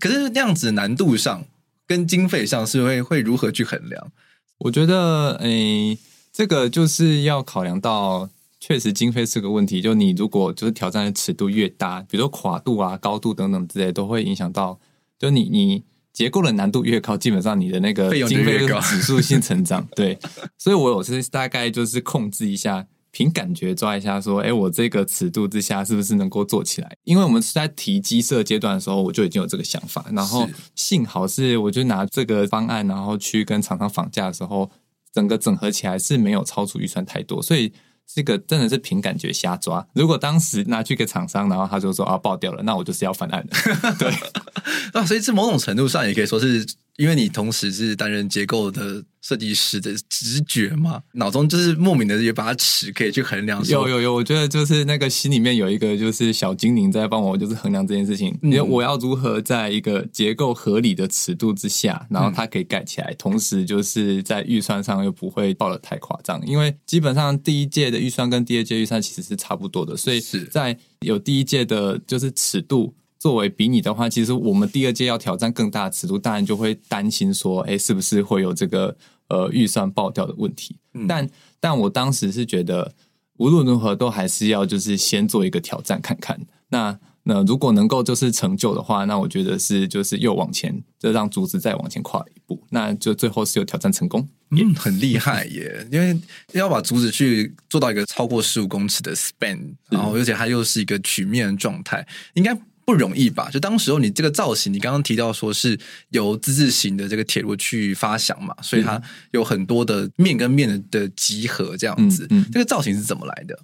[0.00, 1.44] 可是那样子难度上
[1.86, 4.10] 跟经费上是会会如何去衡量？
[4.58, 5.98] 我觉得，诶、欸，
[6.32, 8.28] 这个就是要考量到，
[8.58, 9.80] 确实经费是个问题。
[9.80, 14.78] 就你如果就是挑战的尺度越大，比如说跨度啊、高度等等之类，都会影响到。
[15.18, 15.84] 就你你。
[16.14, 19.86] 结构的难度越高，基本上你的那个经费越高，指数性成长。
[19.94, 20.18] 对，
[20.56, 26.96] 所以我有时大概就是控制一下，凭感觉抓一下，说，哎，我这个尺度之下是不是能够做起来？
[27.02, 30.06] 因为我们是在提机设阶段的时候，我就已经有这个想法。
[30.12, 34.70] 然后幸好是，我就拿这个方案，然后去跟厂商访价的时候，
[35.12, 37.72] 整个整合起来是没有超出预算太多，所以。
[38.06, 39.86] 这个真的是凭感觉瞎抓。
[39.94, 43.56] 如果当时拿去给厂商，然后他就说啊爆掉了，那我就是要翻案的。
[43.98, 44.10] 对
[44.92, 46.66] 啊，所以这某种程度上也可以说是。
[46.96, 53.64] 因为你同时是担任结构的设计师的直觉嘛，脑中就是莫名的有把尺可以去衡量。
[53.66, 58.38] 有有有，我觉得就是那个心里面有一个就是小精灵在帮我，就是衡量这件事情。
[58.42, 66.40] 因为我要如何在一个结构合理的尺度之下，然后它可以盖起来，嗯、同时就是在预算上又不会爆的太夸张。
[66.46, 70.20] 因为基本上第一届的预算跟第二届预算其实是差不多的，所以
[70.50, 72.94] 在有第一届的就是尺度。
[73.24, 78.94] 作为比拟的话，其实我们第二届要挑战更大的尺度，当然就会担心说，哎，是不是会有这个
[79.28, 80.76] 呃预算爆掉的问题？
[80.92, 82.92] 嗯、但但我当时是觉得，
[83.38, 86.38] 无论如何都还是要就是先做一个挑战看看。
[86.68, 95.88] 那那如果能够就是成就的话，那我觉得是就是又往前，就让竹子再往前跨一步，那就最后是有挑战成功，嗯， 很厉害耶！
[95.90, 96.14] 因为
[96.52, 102.54] 要把竹子去做到一个超过十五公尺的 span，然后而且它又是一个曲面状态，应该。
[102.84, 103.48] 不容易吧？
[103.50, 105.78] 就当时候你这个造型，你刚刚提到说是
[106.10, 109.00] 由自字形的这个铁路去发想嘛，所以它
[109.32, 112.26] 有很多的面跟面的集合这样子。
[112.30, 113.58] 嗯，嗯，这个造型是怎么来的？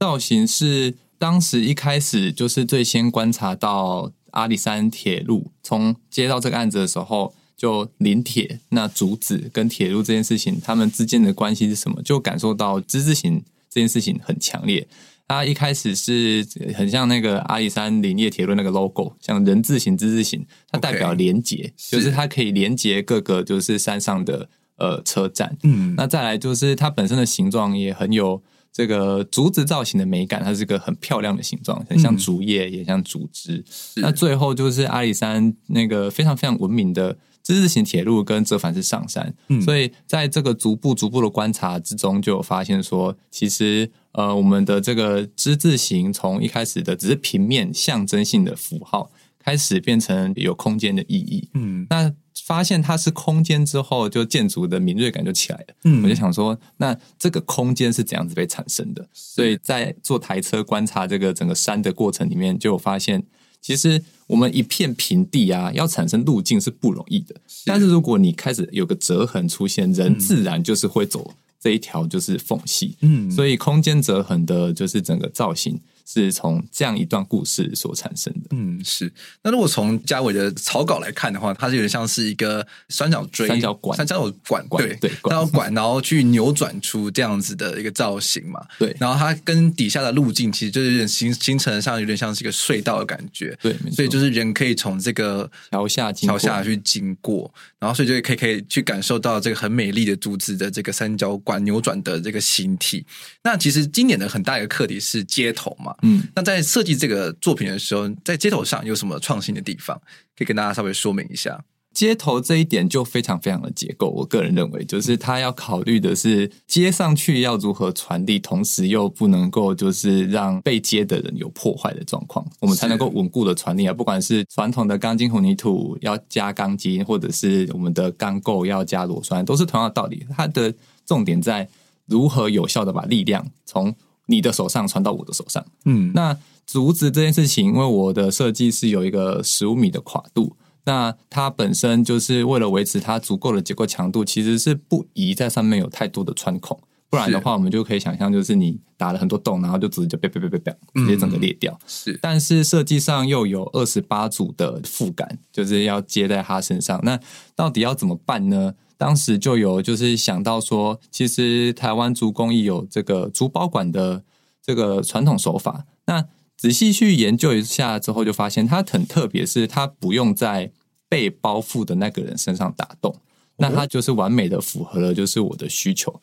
[0.00, 12.02] 造型是当时一开始就是最先观察到阿里山铁路，从接到这个案子的时候，就临铁那竹子跟铁路这件事情，他们之间的关系是什么？
[12.02, 14.86] 就感受到之字形这件事情很强烈。
[15.28, 24.48] 它一开始是很像那个阿里山林业铁路那个 logo，像人字形、之字形，它代表连接，okay, 就是它可以连接各个就是山上的
[24.78, 25.54] 呃车站。
[25.62, 33.62] 嗯，那再来就是它本身的形状也很有这个竹子造型的美感，它是一个很漂亮的形状，很像竹叶，嗯、也像竹枝。
[33.96, 37.18] 那最后就是阿里山那个非常非常文明的。
[37.40, 52.12] 之字形铁路跟折返式上山，嗯，所以在这个逐步逐步的观察之中，就有发现说，其实呃，我们的这个之字形从一开始的只是平面象征性的符号，开始变成有空间的意义，嗯，那
[52.44, 59.08] 发现它是空间之后，就建筑的敏锐感就起来了，嗯，我就想说，那这个空间是怎样子被产生的？
[59.12, 63.22] 所以在坐台车观察这个整个山的过程里面，就有发现。
[63.60, 67.34] 其实我们一片平地啊，要产生路径是不容易的。
[67.66, 72.96] 但是如果你开始有个折痕出现，人自然就是会走这一条就是缝隙。
[73.00, 75.80] 嗯，所以空间折痕的就是整个造型。
[76.10, 78.48] 是从这样一段故事所产生的。
[78.52, 79.12] 嗯，是。
[79.42, 88.58] 那如果从家伟的草稿来看的话，它是有点像是一个三角锥、三角管、三角管，管对对，三角管，然后去扭转出这样子的一个造型嘛。
[88.78, 88.96] 对。
[88.98, 93.54] 然后它跟底下的路径其实就是有点形形成像有点像是一个隧道的感觉。
[93.60, 103.04] 对，所以就是人可以从这个桥下桥下去经过，然后所以就可以可以去感受到这个很美丽的竹子的这个三角管扭转的这个形体。
[103.44, 105.94] 那其实今年的很大一个课题是街头嘛。
[106.02, 106.22] 嗯。
[106.34, 110.00] 那在设计这个作品的时候，在街头上有什么创新的地方，
[110.36, 111.64] 可以跟大家稍微说明一下。
[111.94, 123.92] 街头这一点就非常非常的结构，我个人认为，就是他要考虑的是接上去要如何传递，同时又不能够就是让被接的人有破坏的状况，我们才能够稳固的传递啊。
[123.92, 130.24] 不管是传统的钢筋混凝土要加钢筋，或者是我们的钢构要加螺栓，都是同样的道理。
[130.36, 130.72] 它的
[131.04, 131.68] 重点在
[132.06, 133.92] 如何有效的把力量从
[134.28, 135.64] 你的手上传到我的手上。
[135.84, 151.78] 嗯，那竹子这件事情，因为我的设计是有一个十五米的跨度，那它本身就是为了维持它足够的结构强度，其实是不宜在上面有太多的穿孔，不然的话，我们就可以想象，就是你打了很多洞，然后就直接就啪啪啪啪啪直接整个裂掉。
[151.86, 157.00] 是，但是设计上又有二十八组的覆杆，就是要接在它身上。
[157.02, 157.18] 那
[157.56, 158.74] 到底要怎么办呢？
[158.98, 164.22] 当时就有就是想到说，其实台湾竹工艺有这个竹包管的
[164.60, 165.86] 这个传统手法。
[166.06, 166.24] 那
[166.56, 170.72] 仔细去研究一下之后，就发现它很特别，是它不用在
[171.08, 173.14] 被包覆的那个人身上打洞，
[173.58, 176.20] 那它就是完美的符合了就是我的需求。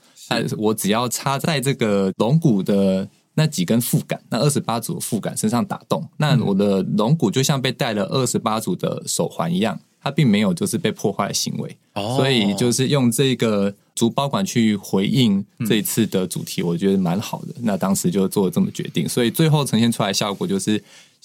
[0.58, 9.80] 我只要插在这个龙骨的那几根副杆，那二十八组副杆身上打洞，那我的龙骨就像被戴了二十八组的手环一样。
[10.06, 17.48] 它并没有就是被破坏的行为，哦，所以就是用这个竹包管去回应这一次的主题，我觉得蛮好的。
[17.58, 17.64] 嗯。
[17.64, 20.84] 那当时就做了这么决定，所以最后呈现出来效果就是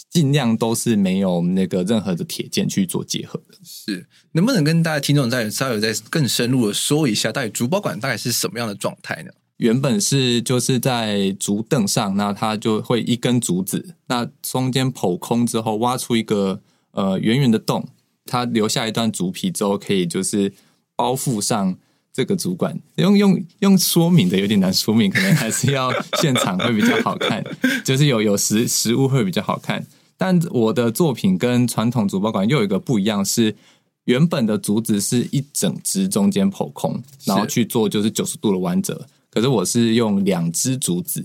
[0.08, 3.58] 尽量都是没有那个任何的铁件去做结合的。
[3.62, 9.30] 是，能不能跟大家听众再稍微再更深入的说一下，到底竹包管大概是什么样的状态呢？
[9.58, 16.62] 原本是就是在竹凳上，那它就会一根竹子，那中间剖空之后挖出一个
[16.92, 17.86] 呃圆圆的洞。
[18.30, 20.52] 它留下一段竹皮之后，可以就是
[20.94, 21.76] 包覆上
[22.12, 22.78] 这个竹管。
[22.94, 27.44] 用用用说明的有点难说明，可能还是要现场会比较好看，
[27.84, 29.84] 就是有有实实物会比较好看。
[30.16, 33.56] 但我的作品跟传统竹包管又有一个不一样，是
[34.04, 39.08] 原本的竹子是一整支中间剖空，然后去做就是九十度的弯折。
[39.28, 41.24] 可是我是用两支竹子，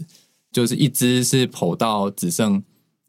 [0.52, 2.64] 就是一只是剖到只剩。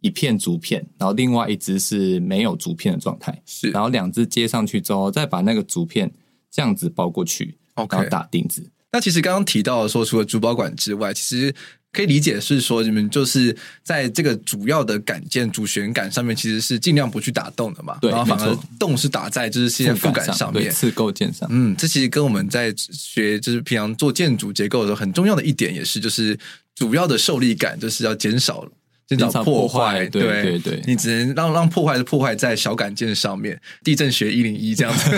[0.06, 6.10] 一片竹片，然后另外一只是没有竹片的状态，是，然后两只接上去之后，再把那个竹片
[6.50, 8.70] 这样子包过去，OK，然后打钉子。
[8.92, 11.52] 那其实刚刚提到说，除了竹保管之外，其实
[11.92, 21.46] 可以理解是说，你们就是在这个主要的杆件主旋杆上面，其实是尽量不去打洞的嘛，对，然后反而洞是打在就是现在副杆上面，对，次构件上。
[21.50, 26.38] 嗯，这其实跟我们在学就是平常做建筑结构的时候很重要的一点，也是就是
[26.74, 28.70] 主要的受力感就是要减少了。
[29.08, 33.60] 减少破坏，对对对，对，你只能让让破坏的破坏在小杆件上面。
[33.84, 35.10] 地震学一零一这样子，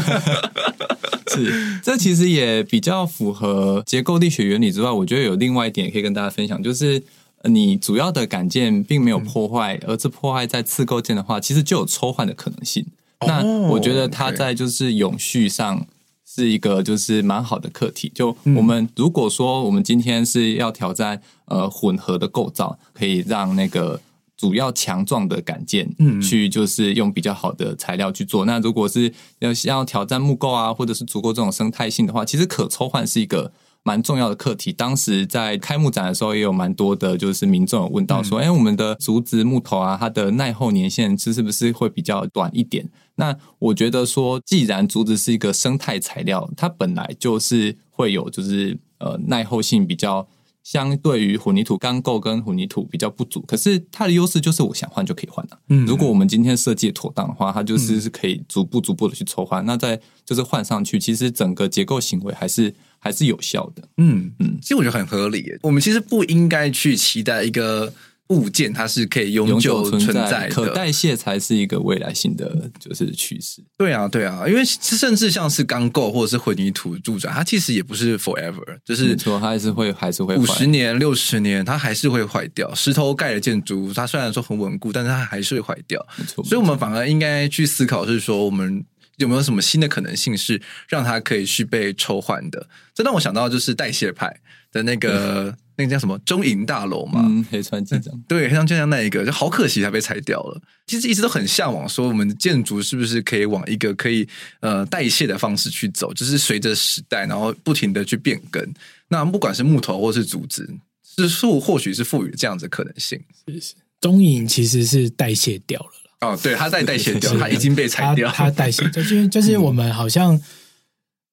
[1.35, 7.03] 是这其实也比较符合结构力学原理之外，我觉得有另外一点也可以跟大家分享，就是
[7.45, 12.85] 你主要的杆件并没有破坏，而是破坏在次构件的话，其实就有抽换的可能性。
[13.27, 15.87] 那我觉得它在就是永续上。
[16.31, 18.13] 是一个就是蛮好的课题。
[18.15, 23.99] 就我们如果说我们今天是要挑战呃混合的构造，可以让那个
[24.37, 28.45] 主要强壮的杆件，嗯，去就是用比较好的材料去做。
[28.45, 33.51] 那如果是要要挑战木构啊，或者是足够这种生态性的话，其实可抽换是一个
[33.83, 34.71] 蛮重要的课题。
[34.71, 42.87] 当时在开幕展的时候，也有蛮多的，就是民众有问到说，哎、嗯，我们的竹子木头啊，它的耐候年限是是不是会比较短一点？
[43.19, 50.27] 那我觉得说，既然竹子是一个生态材料，它本来就是会有就是呃耐候性比较。
[50.65, 55.59] 相对于混凝土钢构跟混凝土比较不足，可是它的优势就是我想换就可以换了。
[55.71, 59.65] 嗯，如果我们今天设计妥当的话，它就是是可以逐步逐步的去抽换。
[59.65, 63.83] 嗯、那在就是换上去，其实整个结构行为还是还是有效的。
[63.97, 65.51] 嗯嗯，其实我觉得很合理。
[65.63, 67.91] 我们其实不应该去期待一个。
[68.29, 73.63] 物件它是可以永久存在的，可代谢才是一个未来性的就是趋势。
[73.79, 82.75] 对啊，对啊，因为甚至像是钢构或者是混凝土住宅，它其实也不是 forever，就是说它还是会还是会五十年、六十年，它还是会坏掉。
[82.75, 86.07] 石头盖的建筑，它虽然说很稳固，但是它还是会坏掉。
[86.17, 88.85] 没错，所以我们反而应该去思考，是说我们
[89.17, 92.69] 有没有什么新的可能性，是让它可以去被抽换的。
[92.95, 95.57] 这让我想到就是代谢派的那个。
[95.79, 97.23] 嗯那个叫什么中银大楼嘛？
[97.25, 98.13] 嗯，黑川纪章。
[98.27, 100.61] 对，黑川纪章那一个就好可惜，它被拆掉了。
[100.89, 104.29] 其实一直都很向往，说我们的建筑是不是可以往一个可以
[104.61, 108.61] 呃代谢的方式去走，就是随着时代，然后不停的去变更。
[109.09, 110.69] 那不管是木头或是竹子，
[111.17, 113.21] 是树或许是赋予这样子的可能性。
[113.47, 116.29] 是是，中银其实是代谢掉了。
[116.29, 120.41] 哦，对，它在代谢掉， 它已经被拆掉，它代谢，就是就是我们好像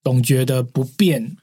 [0.03, 1.35] 总觉得不变。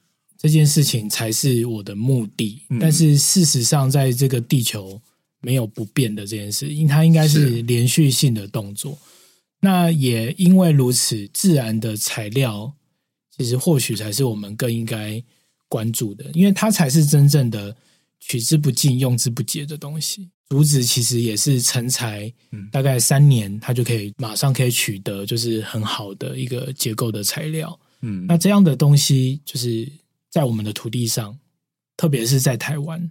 [0.43, 5.01] 这件事情才是我的目的，嗯、但是事实上，在这个地球
[5.41, 8.99] 没有不变的这件事，因它应该是连续性的动作。
[9.61, 12.73] 那也因为如此，自然的材料
[13.37, 15.23] 其实或许才是我们更应该
[15.69, 17.77] 关注的，因为它才是真正的
[18.19, 20.29] 取之不尽、用之不竭的东西。
[20.49, 22.31] 竹子其实也是成材，
[22.73, 27.79] 大概三年，它就可以马上可以取得，就是很好的一个结构的材料。
[28.01, 29.89] 嗯，那这样的东西就是。
[30.33, 31.39] 在我们的土地上，
[31.95, 33.11] 特别是在台湾，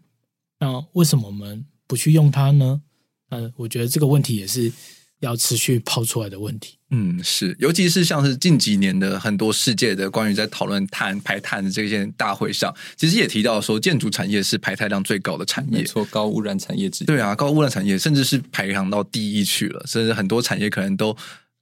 [0.59, 2.81] 那为什么我们不去用它呢？
[3.29, 4.73] 嗯，我觉得这个问题也是
[5.19, 6.79] 要持续抛出来的问题。
[6.89, 17.07] 嗯，是，尤其是像是近几年的很多世界的关于在讨论碳排碳的这些大会上，其实也提到说，建筑产业是排碳量最高的产业，没错，高污染产业之一。
[17.07, 21.15] 对啊，高污染产业甚至是排行到第一去了，甚至很多产业可能都。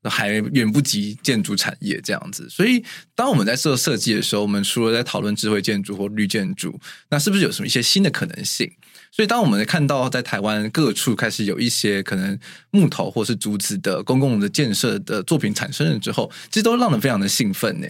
[0.08, 2.82] 还远不及建筑产业这样子，所以
[3.16, 6.80] 当我们在做设计的时候，我们除了在讨论智慧建筑或绿建筑，
[7.10, 8.72] 那是不是有什么一些新的可能性？
[9.12, 12.40] 所以当我们看到在台湾各处开始有一些可能
[12.70, 17.88] 木头或是竹子的公共的建设的作品产生了之后，其实都让人非常的兴奋呢。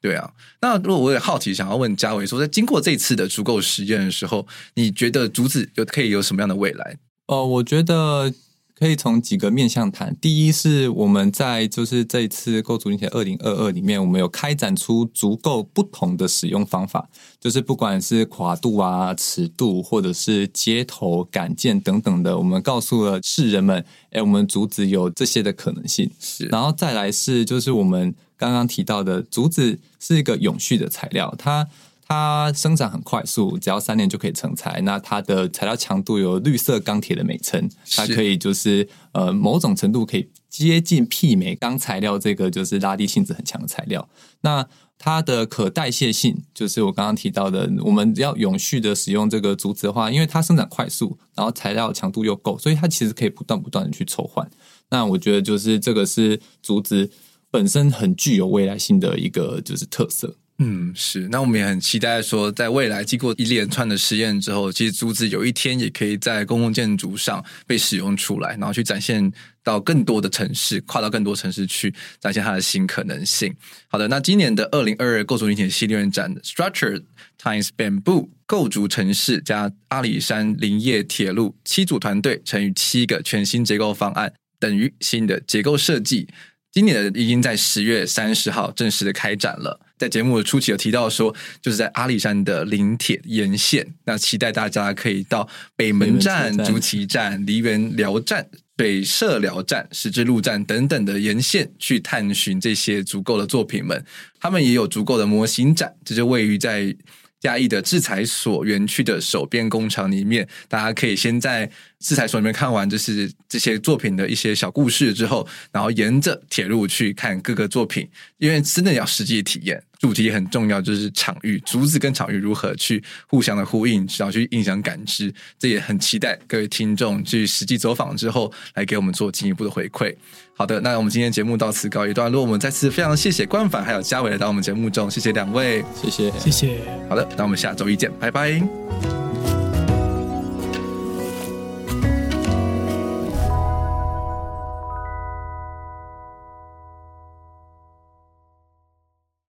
[0.00, 6.98] 对啊，那如果我也好奇，想要问嘉伟说，在经过这次的足够实验的时候，你觉得竹子有可以有什么样的未来？
[7.28, 8.34] 哦，我觉得。
[8.82, 10.12] 可以从几个面向谈。
[10.20, 17.08] 第一是我们在就是这一次构筑并且二零二二里面，我们有开展出足够不同的使用方法，
[17.38, 26.10] 就是不管是跨度啊、尺度，或者是街头、杆件等等的，我们告诉了世人们，哎，我们竹子有这些的可能性。
[26.18, 31.68] 是，然后再来是就是我们刚刚提到的，竹子是一个永续的材料，它。
[32.12, 34.82] 它生长很快速，只要三年就可以成材。
[34.82, 44.06] 那它的材料强度有绿色钢铁的美称，它可以就是呃某种程度可以接近媲美钢材料这个就是拉力性质很强的材料。
[44.42, 44.66] 那
[44.98, 54.46] 它的可代谢性，就是我刚刚提到的，我们要永续的使用这个竹子的话，因为它生长快速，然后材料强度又够，所以它其实可以不断不断的去筹换。
[54.90, 57.10] 那我觉得就是这个是竹子
[57.50, 60.36] 本身很具有未来性的一个就是特色。
[60.64, 61.26] 嗯，是。
[61.28, 69.32] 那我们也很期待说，在未来经过一连串的实验之后，其实竹子有一天也可以在公共建筑上被使用出来，然后去展现
[69.64, 73.52] 到更多的城市，跨到更多城市去展现它的新可能性。
[73.88, 77.02] 好的，那今年的二零二二构筑林铁系列展，Structure
[77.42, 86.28] times Bamboo 构筑城市加阿里山林业铁路七组团队乘以七个全新结构方案，等于新的结构设计。
[86.72, 89.78] 今年的已经在十月三十号正式的开展了。
[89.98, 95.46] 在节目的初期有提到说，就是在阿里山的林铁沿线，那期待大家可以到
[95.76, 104.04] 北门站、竹崎站、梨园寮站、北社寮站、石之路站等等的沿线去探寻这些足够的作品们。
[104.40, 106.96] 他们也有足够的模型展，这就位于在。
[107.42, 111.68] 嘉义的制裁所园区的手边工厂里面，大家可以先在
[112.02, 125.32] 制裁所里面看完，就是这些作品的一些小故事之后，然后沿着铁路去看各个作品，因为真的要实际体验，主题很重要，就是场域，竹子跟场域如何去互相的呼应，然后去影响感知。
[125.58, 130.14] 这也很期待各位听众去实际走访之后，来给我们做进一步的回馈。
[130.54, 132.42] 好的，那我们今天节目到此告一段落。
[132.42, 136.80] 我们再次非常谢谢冠凡还有嘉伟来到我们节目中，谢谢两位，谢谢，谢谢。
[137.08, 139.51] 好的，那我们下周一见，拜拜。